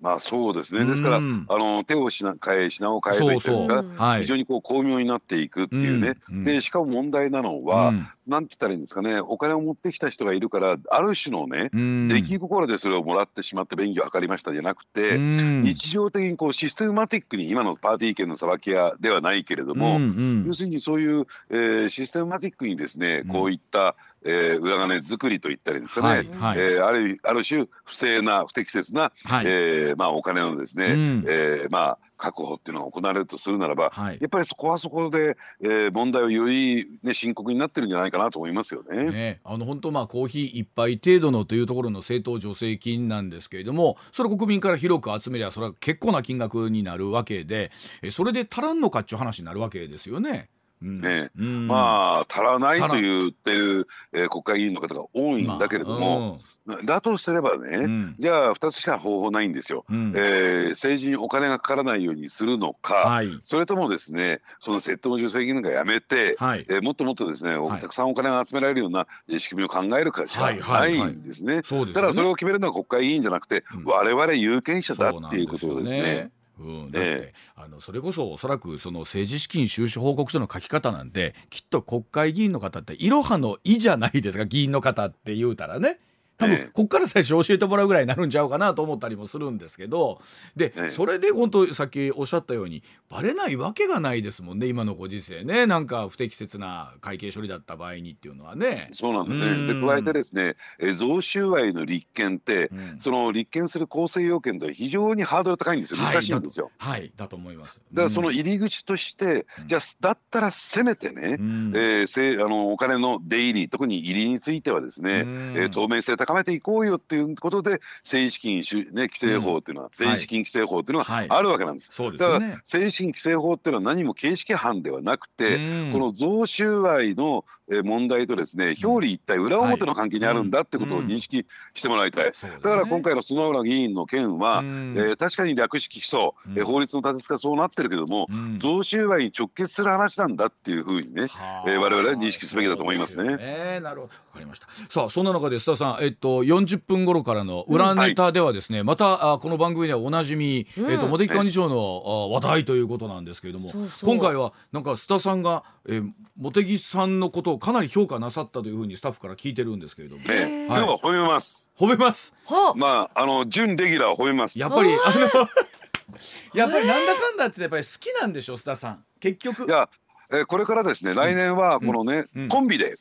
[0.00, 0.84] まあそうですね。
[0.84, 6.16] ですから、うん、あの手をしな変え品を変えといったですか、非常にこう巧妙になっていくっていうね。
[6.30, 9.20] うん、でしかも問題なのは、うん、なんて言ったらいいんですかね。
[9.20, 20.00] お金を持ってきた人がいるからある種のね、出来心でそれをもらってしまって便宜を図りましたじゃなくて、日常的にこうシステマティックに今のパーティー券のさばき屋ではないけれども、
[20.46, 23.96] 要するにそういう、えー、システマティックにですね、こういった
[24.26, 39.04] えー、裏金作りといったりですかね、はいはい、えー、あるある種不正な不適切な、はい、えー、まあ、お金のですね、うん、えー、まあ、確保っていうのが行われるとするならば、はい、やっぱりそこはそこで、えー、問題をより、ね、深刻になってるんじゃないかなと思いますよね。
[39.04, 47.70] ねあの本当まあコーヒー一杯程度のというところの政党助成金なんですけれどもそれ国民から広く集めりゃそれは結構な金額になるわけで
[48.10, 50.48] それで足らんのかっちゅう話になるわけですよね。
[50.82, 69.06] ね、うん、まあ足らないと言ってる、えー、国会議員の方が多いんだけれども、まあ、だとすればね、うん、じゃあ2つしか方法ないんですよ、うん、えー、政治にお金がかからないようにするのか、はい、それともですねその窃盗の助成金なんかやめて、はい、えー、もっともっとですね、はい、たくさんお金が集められるような
[69.38, 71.62] 仕組みを考えるかしかないんですね。
[71.94, 76.30] ただそれを決めるのは国会議員じゃなくて、うん、我々有権者だっていうことですね。
[76.58, 85.98] うん、だって、えー、あのそれこそおそらくその政治資金収支報告書の書き方なんてきっと国会議員の方っていろはの「い」じゃないですか議員の方って言うたらね。
[86.36, 90.20] 多分こっから最初教えてもらうぐらいになるんちゃうかなと思ったりもするんですけど
[90.54, 95.66] でそれで本当さっきおっしゃったようにバレないわけがないですもんね今のご時世ね。
[95.66, 98.88] なんか不適切な会計処理だった場合にっていうのはね。
[98.92, 99.74] そうなんですね。
[99.74, 106.00] で加えてですねえ贈収賄の立件って、うん、その立件する構成要件で非常にハードル高いんですよ。
[106.00, 106.70] 難しいんですよ。
[106.78, 107.80] はい、はい、だと思います。
[107.92, 121.90] だからその入り口として、うん、じゃあだったらせめてね、うん、えー、せあのお金の出入り特に入りについてはですね、うん、えー、透明性高めていこうよっていうことで政治資金、ね、規正法っていうのは、政治資金規正法っていうのはあるわけなんです。
[122.00, 125.56] はいはい、だから政治資金規正法っていうのは何も形式犯ではなくて、
[125.92, 127.44] この贈収賄の
[127.82, 138.26] 問題とですね表裏一体裏表の関係にあるんだってことを認識してもらいたい、だから今回の薗浦議員の件は、えー、確かに略式起訴、えー、法律の立て付けはそうなってるけども、
[138.58, 141.28] 贈収賄に直結する話なんだっていうふうにね、
[141.66, 143.36] えー、我々は認識すべきだと思いますね。
[143.40, 144.12] えー、なるほど。
[144.36, 161.70] 分かりましたさあそんな中で須田さん、えっと、40分頃からの裏ネタではですね、うんはい、またあこの番組ではおなじみ、うん、えっと、茂木幹事長の、話題ということなんですけれども今回はなんか須田さんが、えー、茂木さんのことをかなり評価なさったというふうにスタッフから聞いてるんですけれども、えー、はい、今日は褒めます。
[161.78, 162.34] 褒めます。
[162.76, 164.58] まああの準レギュラーを褒めます。
[164.58, 164.96] やっぱりあ
[165.34, 165.48] の
[166.54, 169.04] やっぱりなんだかんだってやっぱり好きなんでしょ須田さん。
[169.20, 169.66] 結局。
[169.66, 169.88] いや、
[170.30, 172.42] えー、これからですね来年はこのね、うん。
[172.44, 172.98] うん、コンビで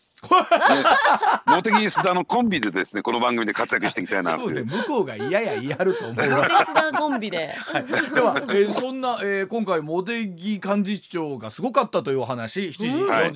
[1.45, 12.87] 茂木須田のコンビでですねこの番組で活躍していきたいな向こうが嫌や言い張ると思う茂木須田コンビで、はい、では、えー、そんな、えー、今回茂木幹事長がすごかったというお話7時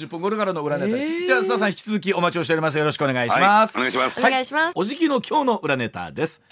[0.05, 2.77] 40分頃からの裏ネタ、はい、じゃあ須田さん引き続きお待ちをしております。
[2.77, 4.45] よろしくお願いします、はい、お願いします、お願い。
[4.45, 6.43] しますおじきの今日の裏ネタです。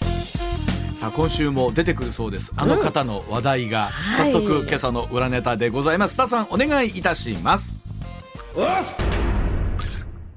[0.96, 2.52] さあ今週も出てくるそうです。
[2.56, 6.14] あの方の話題が、うん、早速、今朝の裏ネタでございます。
[6.14, 7.78] 須田さんお願いいたします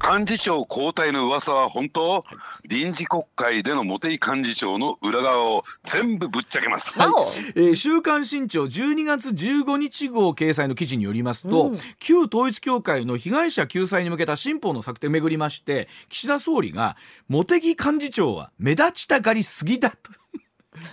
[0.03, 2.25] 幹事長交代の噂は本当、
[2.65, 6.97] 臨時国会での茂木幹事長の裏側を全部ぶっちゃけます。
[6.97, 7.21] なお。
[7.55, 11.77] えー週刊新潮12月15日号掲載の記事によりますと、うん。
[11.99, 16.97] 旧統一教会の被害者救済に向けた新法の策定をめぐりまして岸田総理が
[17.29, 19.97] 茂木幹事長は目立ちたがりすぎだと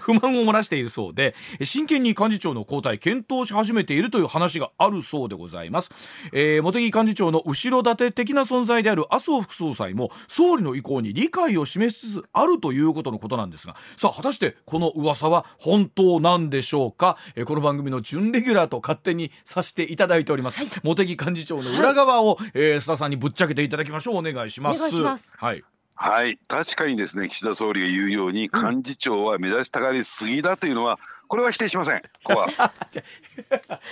[0.01, 5.91] 不満を漏らしているそうで真剣に幹事長の交代検討し始めているという話があるそうでございます、
[6.33, 24.16] えー、茂木幹事長の後ろ盾的な存在である麻生副総裁も総理の意向に理解を示しつつあるということのことなんですがさあ果たしてこの噂は本当なんでしょうか、えーこの番組の準レギュラーと勝手にさせていただいております、茂木幹事長の裏側を、えー須田さんにぶっちゃけていただきましょう。
[24.16, 24.79] お願いします。
[24.79, 25.33] お願いします。
[25.35, 25.64] はい
[26.01, 32.03] はい、確かにですね、岸田総理が言うように、幹事長は目立ちたがりすぎだというのは、これは否定しません。
[32.23, 32.47] ここは。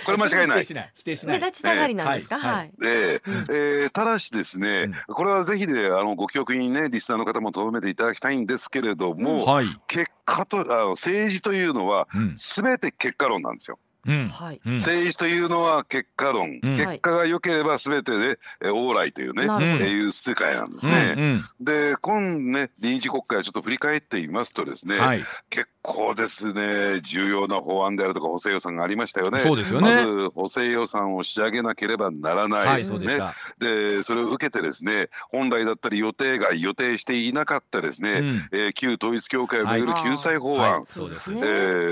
[0.05, 0.63] これ間違いない。
[0.63, 1.39] 否定しない否定しない。
[1.39, 2.55] 目立ちたがりなんですか、えーはい。
[2.55, 3.21] はい、ええ。
[3.49, 12.37] えーただしですね、これはぜひね、あのご記憶にね、リスナーの方も留めていただきたいんですけれども、はい、結果とあの政治というのは、うん。
[12.37, 13.79] すべて結果論なんですよ。
[14.07, 14.27] うん。
[14.29, 14.61] はい。
[14.65, 14.73] うん。
[14.73, 16.75] 政治というのは結果論、うん。
[16.75, 21.15] 結果が良ければすべてで、えー往来というね、えーいう世界なんですうんね。
[21.17, 21.21] う
[21.63, 21.65] ん。
[21.65, 25.23] で、今ね、臨時国会をちょっと振り返ってみますとですね、はい。
[25.49, 29.39] 結構ですね、重要な法案であるとか補正予算がありましたよね。
[29.39, 29.89] そうですよね。
[29.89, 32.67] まず補正予算を仕上げなければならない。
[32.67, 33.17] はいそうでしね。
[33.17, 38.27] た、で、それを受けてですね、本来だったり予定外、予定していなかったですね、うん。
[38.51, 40.83] えー旧統一教会をめぐる救済法案、はい。
[40.87, 41.39] そうですね。
[41.41, 41.45] え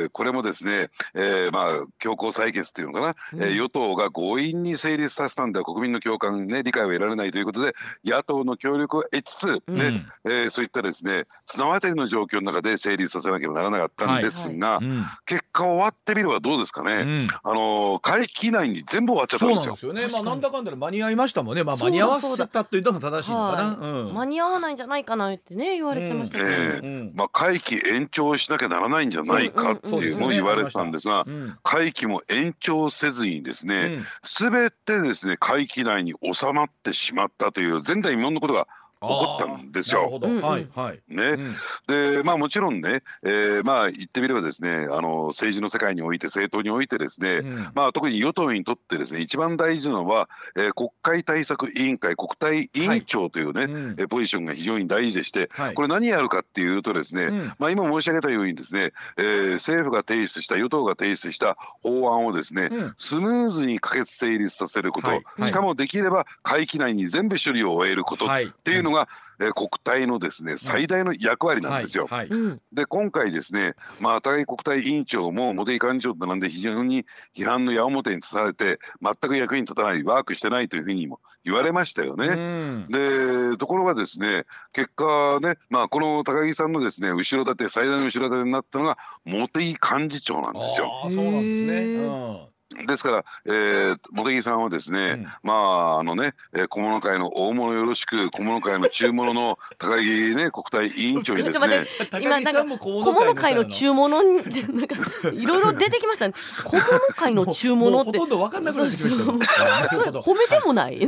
[0.08, 7.74] ーこれもですね、えーまあ強行採決っていうのかな、えー与党が強引に成立させたんでは国民の共感ね理解を得られないということで
[8.04, 9.78] 野党の協力を得つつ、うん。
[9.78, 15.04] ねえーそういったですね綱渡りの状況の中で成立させなければならなかったんですが、うん。
[15.26, 17.28] 結果終わってみればどうですかね、うん。
[17.44, 19.94] あのー会期内に全部終わっちゃったそうんですよ。
[19.94, 20.24] なんですよね。
[20.24, 21.64] まあなんだかんだで間に合いましたもんね。
[21.64, 23.64] まあ間に合わせたというのが正しいのかな。
[23.64, 24.14] はいうん。
[24.14, 26.56] 間に合わないんじゃないかなってね言われてましたけど、うん。
[26.56, 27.12] えうん。
[27.16, 31.58] まあ、会期延長しなきゃならないんじゃないかっていうのを言われてたんですが、うん。
[31.64, 34.06] 会期も延長せずにですね、うん。
[34.24, 38.68] すべてですね会期内に収まってしまったという前代未聞のことが
[39.02, 40.10] 起こったんですよ。
[40.42, 41.00] はいはい。
[41.08, 41.54] ね、うん。
[41.88, 47.68] でまあもちろんね、えーまあ言ってみればですねあの政治の世界において政党においてですね、うん。
[47.74, 53.96] まあ特に与党にとってですね一番大事なのは、えー国会対策委員会国対委員長というね、うん。
[53.98, 55.74] えーポジションが非常に大事でして、はい。
[55.74, 57.52] これ何やるかっていうとですね、うん。
[57.60, 62.94] まあ今申し上げたようにですね、えー政府が提出した与党が提出した法案をですね、うん。
[62.98, 65.22] スムーズに可決成立させること、はい。
[65.38, 65.48] はい。
[65.48, 68.54] しかもできれば会期内に全部処理を終えることっはい。
[68.64, 69.10] ていうのが、
[69.40, 72.08] えー国対のですね最大の役割なんですよ。
[72.10, 77.06] はいはいうんで今回ですね、まあ、高木国対委員長も茂木幹事長となんで非常に
[77.36, 82.28] 批判の矢面に立たれて全く役に立たないワークしてないというふうにも言われましたよね。
[82.28, 90.88] うんでところがですね結果ね、まあ、この高木さんのですね後ろ盾最大の後ろ盾になったのが茂木幹事長なんですよ。
[91.04, 91.84] ああそうなんですね。
[92.04, 92.12] う
[92.52, 92.55] ん
[92.88, 95.28] ですから、えー、茂木さんはですね、うん。
[95.44, 101.86] まああのね、えー小物会の大物よろしく小物会の中物の高木ね 国対委員長にですね
[102.22, 104.96] 今高木さんも小小物界の中中物になんか
[105.32, 106.34] いろいろ出てきましたね。
[106.64, 111.00] 小物界の中物ってほとんど分かんなくなってきました褒めてもない。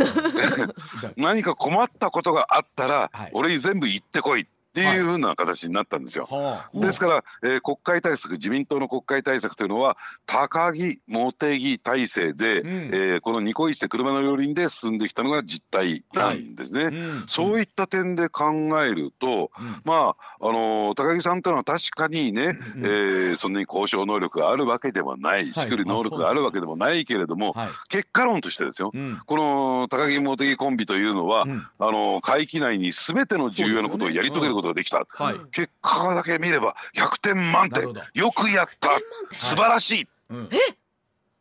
[1.18, 3.30] 何か困ったことがあったら、はい。
[3.34, 4.48] 俺に全部言ってこい
[4.82, 6.28] っていうふうな形になったんですよ。
[6.30, 6.80] はあ。
[6.80, 12.70] ですから、えー国会対策自民党の国会対策というのは高木茂木体制で、うん。
[12.70, 16.84] えーこのニコイチで車の両輪で進んできたのが実態なんですね。
[16.84, 17.24] うん。
[17.28, 18.52] そういった点で考
[18.82, 19.82] えると、うん。
[19.86, 27.70] まああのー高木さんというのは確かにね、うんえーそんなに交渉能力があるわけではない、仕組み能力があるわけでもないけれども、はい。
[27.90, 29.20] 結果論としてですよ、うん。
[29.26, 31.66] この高木茂木コンビというのは、うん。
[31.80, 35.06] あの会期内に全ての重要なことをやり遂げることができた。
[35.08, 35.36] はい。
[35.52, 37.84] 結果だけ見れば100点満点。
[38.14, 38.90] よくやった。
[39.38, 40.08] 素晴らしい。
[40.30, 40.50] うん。
[40.52, 40.58] え？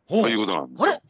[0.09, 1.01] ほということなんですよ。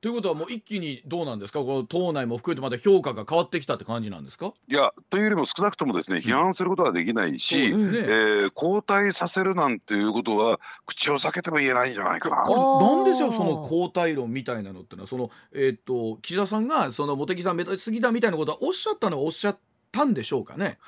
[0.00, 1.58] ということはもう一気にどうなんですか？
[1.58, 4.52] この党内も含めてまた評価が変わってきたって感じなんですか？
[4.68, 7.98] いやというよりも少なくともですね批判することはできないし、そうですね。
[7.98, 12.36] えー交代させるなんていうことは口を避けても言えないんじゃないかな。
[12.44, 13.32] これなんでしょう？
[13.32, 15.08] その交代論みたいなのってのは。
[15.08, 19.58] そのえっ、と岸田さんがその茂木さん目立ちすぎだみたいなことはおっしゃったのはおっしゃっ
[19.90, 20.78] たんでしょうかね？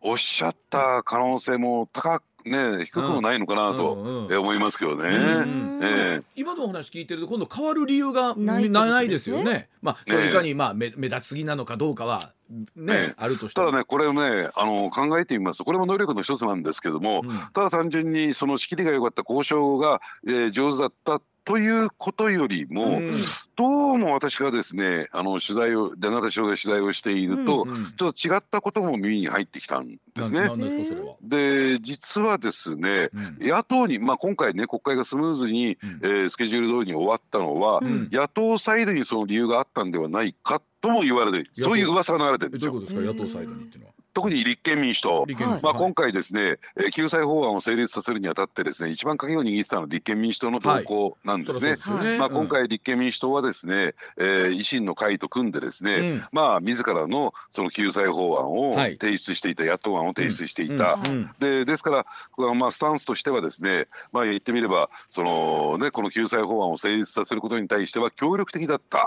[0.00, 5.08] おっしゃった可能性も高くね低くもないのかなと、思いますけどね。
[5.08, 5.10] う
[5.46, 9.68] んえー今のお話聞いてると今度変わる理由がないですよねね。
[9.82, 12.32] まあそれいかにまあ目目立ちすぎなのかどうかは
[12.76, 13.14] ね、ええ。
[13.16, 15.58] あるとしたらただねこれをねあの考えてみます。
[15.58, 17.38] とこれも能力の一つなんですけども、うん。
[17.52, 23.12] ただ単純にその仕切りが良かった交渉が、えー上手だったということよりも、うん。
[23.56, 30.40] どうも私がですねあの取材を出方署で取材をしていると、うんちょっと違ったことも耳に入ってきたんですね。
[30.40, 30.48] な。
[30.48, 33.48] なんですかそれは、で実はですねうん。
[33.48, 36.00] 野党に、まあ、今回ね国会がスムーズに、うん。
[36.02, 38.08] えースケジュール通りに終わったのは、うん。
[38.12, 42.72] 野党サイドにその理由があったんではないかとも言われてそういう噂が流れてるんですよ。
[42.72, 45.26] えどういうことですか野党サイドにっていうのは特に立憲民主党。
[45.62, 51.60] まあ、今回ですね、えー救済法案を成立させるにあたってですね一番鍵を握ってたのは立憲民主党の動向なんですね。
[51.60, 52.18] そりゃそうですよね。
[52.18, 56.24] まあ、今回立憲民主党はですね、えー維新の会と組んでですね、うん。
[56.32, 58.98] まあ自らのその救済法案をはい。
[59.00, 61.12] 提出していた、野党案を提出していた、うん。
[61.12, 61.30] うん。
[61.38, 62.04] でですか
[62.36, 69.06] ら、まあスタンスとしてはですね、まあ、言ってみればその、ね、この救済法案を成立させることに対しては協力的だった。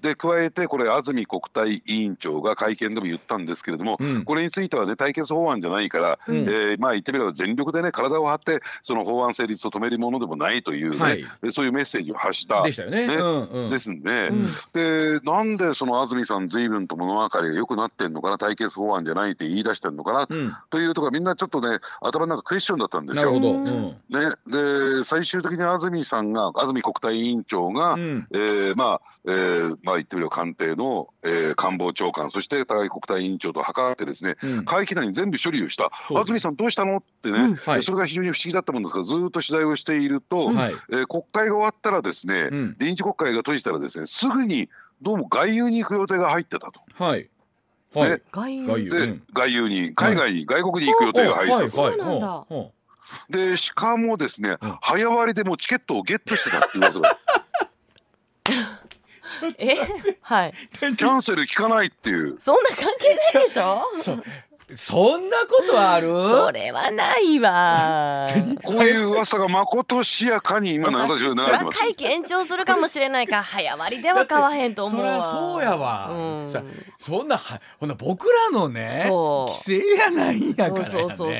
[0.00, 6.36] で加えてこれ安住国対委員長が会見でも言ったんですけれども、うんこれについてはね対決法案じゃないから、うん。
[6.36, 11.24] えーまあ言ってみれば全力でね体を張ってその法案成立を止めるものでもないというね、はい。
[11.50, 12.62] そういうメッセージを発した。
[12.62, 13.06] でしたよね。
[13.06, 13.14] ね。
[13.14, 13.70] うんうん。
[13.70, 14.40] ですんで、うん。
[14.74, 20.54] でなんでその安住さん随分と物分かりが良くなってんのかな対決法案じゃないって言い出してんのかな、うん。
[20.68, 23.32] というところみんなちょっとね頭の中クエスチョンだったんですよ。
[23.32, 23.86] なるほど、ううんん。
[23.86, 28.26] ね、で最終的に安住さんが安住国対委員長が、うん。
[28.32, 34.64] えーまあ、えーまあ言ってみれば官邸の、えー官房長官そして高木国対委員長と図ってですねうん。
[34.64, 35.90] 会期内に全部処理をした。
[36.10, 36.96] 安住さんどうしたの？
[36.98, 37.82] ってね、うんはい。
[37.82, 40.74] それが非常に不思議だったもんですからずっと取材をしていると、はい。
[40.90, 42.76] えー国会が終わったらですね、うん。
[42.78, 44.68] 臨時国会が閉じたらですねすぐに
[45.02, 46.80] どうも外遊に行く予定が入ってたと。
[46.94, 47.28] はい。
[47.94, 48.20] はい、ね。
[48.32, 49.22] 外遊で、うん。
[49.32, 51.96] 外遊に海外に、外国に行く予定が入ってた
[52.48, 52.72] と。
[53.30, 54.78] でしかもですね、うん。
[54.82, 57.18] 早割りでもうチケットをゲットしてたっていう噂が
[59.58, 59.76] え
[60.20, 60.52] はい。
[60.80, 62.36] キャンセル聞かないっていう。
[62.38, 63.82] そんな関係ないでしょ？
[63.94, 64.24] う
[64.74, 66.08] そそんなことある？
[66.08, 68.28] それはないわ。
[68.62, 71.78] こういう噂がまことしやかに今の私は流それてます。
[71.78, 73.36] 会期延長するかもしれないか。
[73.36, 75.10] ら早割りでは買わへんと思うわ。
[75.10, 76.50] そりゃそうやわ、うん。
[76.50, 76.62] さ
[76.98, 79.52] そんなはほな僕らのねそう。
[79.52, 80.90] 規制やないんやからやね。
[80.90, 81.34] そうそう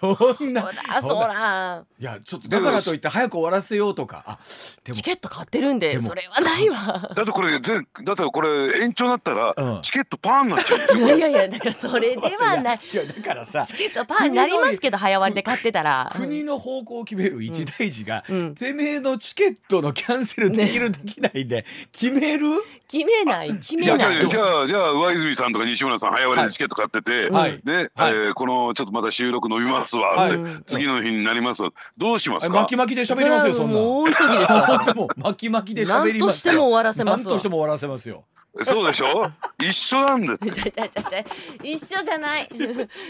[0.00, 0.36] そうそう。
[0.38, 0.62] そんな。
[0.62, 1.84] そらそら。
[1.98, 4.24] いやちょっとだからといって早く終わらせようとか。
[4.26, 4.38] あ
[4.84, 7.10] でもチケット買ってるんでそれはないわ。
[7.14, 9.82] だってこれ全だってこれ延長になったら、うん。
[9.82, 12.80] チケットパーになっちゃうんでいやいやだからそれではない。
[12.92, 16.12] 違うだからさチケットパーになりますけど早割りで買ってたら。
[16.16, 18.54] 国の方向を決める一大事が、うん。
[18.54, 22.46] てめえのチケットのキャンセルできるできないで決める、
[22.90, 27.60] 決めない決めじゃあないじゃあじゃあ上泉さんとか西村さん早割りでチケット買ってて、はい。
[27.64, 28.12] ね、はい。
[28.12, 30.34] えーこのちょっとまた収録伸びますわ、はい。
[30.34, 31.62] って次の日になります。
[31.62, 32.52] わどうしますか？
[32.54, 34.52] 巻き巻きで喋りますよそんなもう大急ぎです
[35.18, 38.24] 巻き巻きで何喋りますとしても終わらせます何とわしても終わらせますよ。
[38.62, 39.30] そうでしょ？
[39.62, 40.34] 一緒なんだ
[41.62, 42.48] 一緒じゃないい。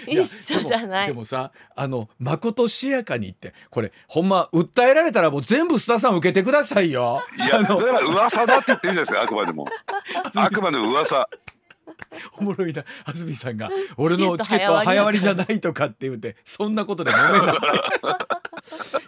[0.07, 1.07] や 一緒じゃない。
[1.09, 7.23] でもでもさあのまことしやかにってこれほんま訴えられたらもう全部須田さん受けてくださいよ。
[7.37, 9.67] いやだから噂だって言ってるじゃないですかあくまでも。
[10.35, 11.29] あくまでも噂。
[12.39, 17.61] おもろいな安住さんが 俺のチケットは早割りりじゃないとかって言ってそんなことで揉めなって。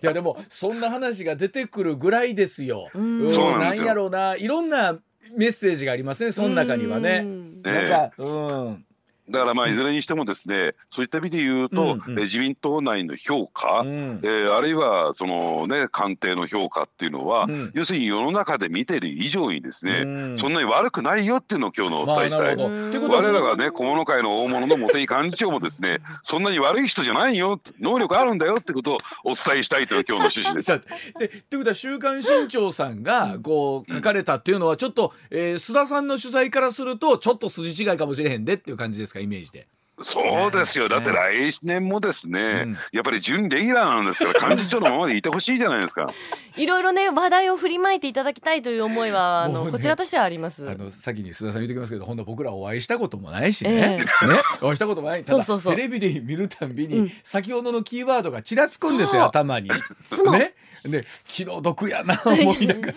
[0.02, 2.88] いやでもそんな話が出てくるぐらいですよ。
[2.94, 3.32] うん。
[3.32, 3.88] そうなんですよ。
[3.88, 4.98] やろうないろんな
[5.36, 7.20] メッセージがありますねその中にはうね。
[7.20, 7.62] ん。
[7.62, 8.24] ねなんかう
[8.70, 8.84] ん
[9.32, 14.20] だからまあいずれにしてもですねそういった意味で言うと、う自民党内の評価、うん。
[14.22, 17.70] えーあるいはそのね官邸の評価っていうのは、うん。
[17.74, 20.36] 要するに世の中で見てる以上にですね、うん。
[20.36, 22.56] そんなに悪くないよっていうのを今日のお伝えしたい。
[22.56, 30.80] 我らがね小物会の大物の茂木幹事長もですねそんなに悪い人じゃないよ能力あるんだよってことをお伝えしたいという今日の趣旨です。
[31.18, 39.20] でってことは「週刊新潮」さんがこう書かれたっていうのはちょっと、えー須田さんの取材からするとちょっと筋違いかもしれへんでっていう感じですか？
[39.22, 39.66] イメージで。
[40.00, 40.88] そうですよ。
[40.88, 42.76] だって来年もですね、うん。
[42.92, 46.10] やっぱり準レギュラーなんですから幹事長のままでいてほしいじゃないですか。
[46.56, 50.68] いろいろね話題を振りまいていただきたいという思いはあもうねのこちらとしてはあります。
[50.68, 54.38] あの先に須田さん言ってきますけど本当僕らお会いしたこともないしね,、えね。
[54.62, 55.22] お会いしたこともない。
[55.24, 55.76] ただそうそうそう。
[55.76, 57.12] テレビで見るたんびに、うん。
[57.22, 59.68] 先ほどのキーワードがちらつくんですよ頭に。
[59.68, 60.51] ね
[60.84, 62.92] で気の毒やな 思いながら。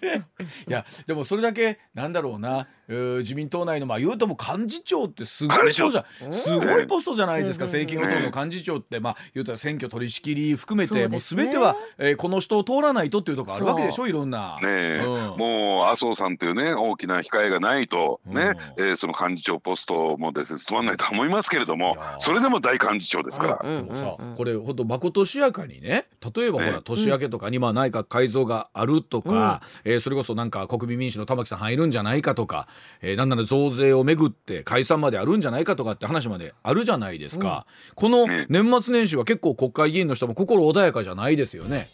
[0.00, 0.26] ね
[0.68, 9.00] いやでもそれだけなんだろうな、えー自民党内のまあ言うとも幹事長ってすごいポストじゃ長すごいポストじゃないですか、うん政権与党の幹事長って。
[9.00, 14.58] まあ言うたら選挙取り仕切り含めて、もう全ては、えーこの人を通らないとっていうところあるわけでしょいろんな。
[14.62, 15.38] ねえ、うん。
[15.38, 18.84] もう麻生さんというね大きな控えがないとね、うん。
[18.84, 23.60] えーその幹事長ポストもですね務まらないと思いますけれどもそれでも大幹事長ですから。
[23.62, 24.36] うんでもさ、うんうん。
[24.36, 32.66] これほんとまことしやかにね例えばほら、年明けとかにまあ内閣改造があるとか、えーそれこそなんか国民民主の玉木さん入るんじゃないかとか、
[33.00, 41.88] えーなんなら増税をめぐって解散まであるんじゃないかとかって話まであるじゃないですか、このね年末年始は結構国会議員の人も心穏やかじゃないですよね。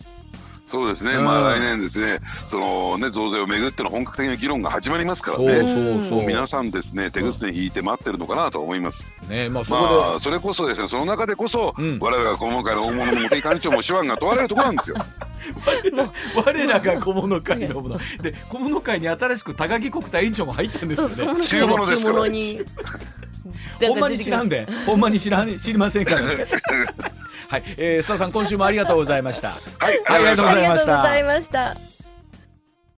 [0.68, 5.60] そうですね、うんまあ来年ですね、そのね増税をめぐっての本格的な議論が始まりますからそうね。
[6.02, 6.26] そうそう。
[6.26, 9.10] 皆さんですね手ぐすね引いて待ってるのかなと思います。
[9.30, 14.96] ねまあそこではまあそれこそですねその中でこそ、うん我らが今回の大物の茂木幹事長も手腕が問われるところなんですよ。
[16.36, 21.42] 我らが小物会のもので小物会に新しく高木国対委員長も入ったんですよね。
[21.46, 22.18] 中物ですから
[23.88, 26.46] ほんまに知らんで、ほんまに知らん知りませんから、ね。
[27.48, 29.52] はい、えー、須田さん今週もありがとうございました。
[29.78, 31.97] はい、ありがとうございましありがとうございました。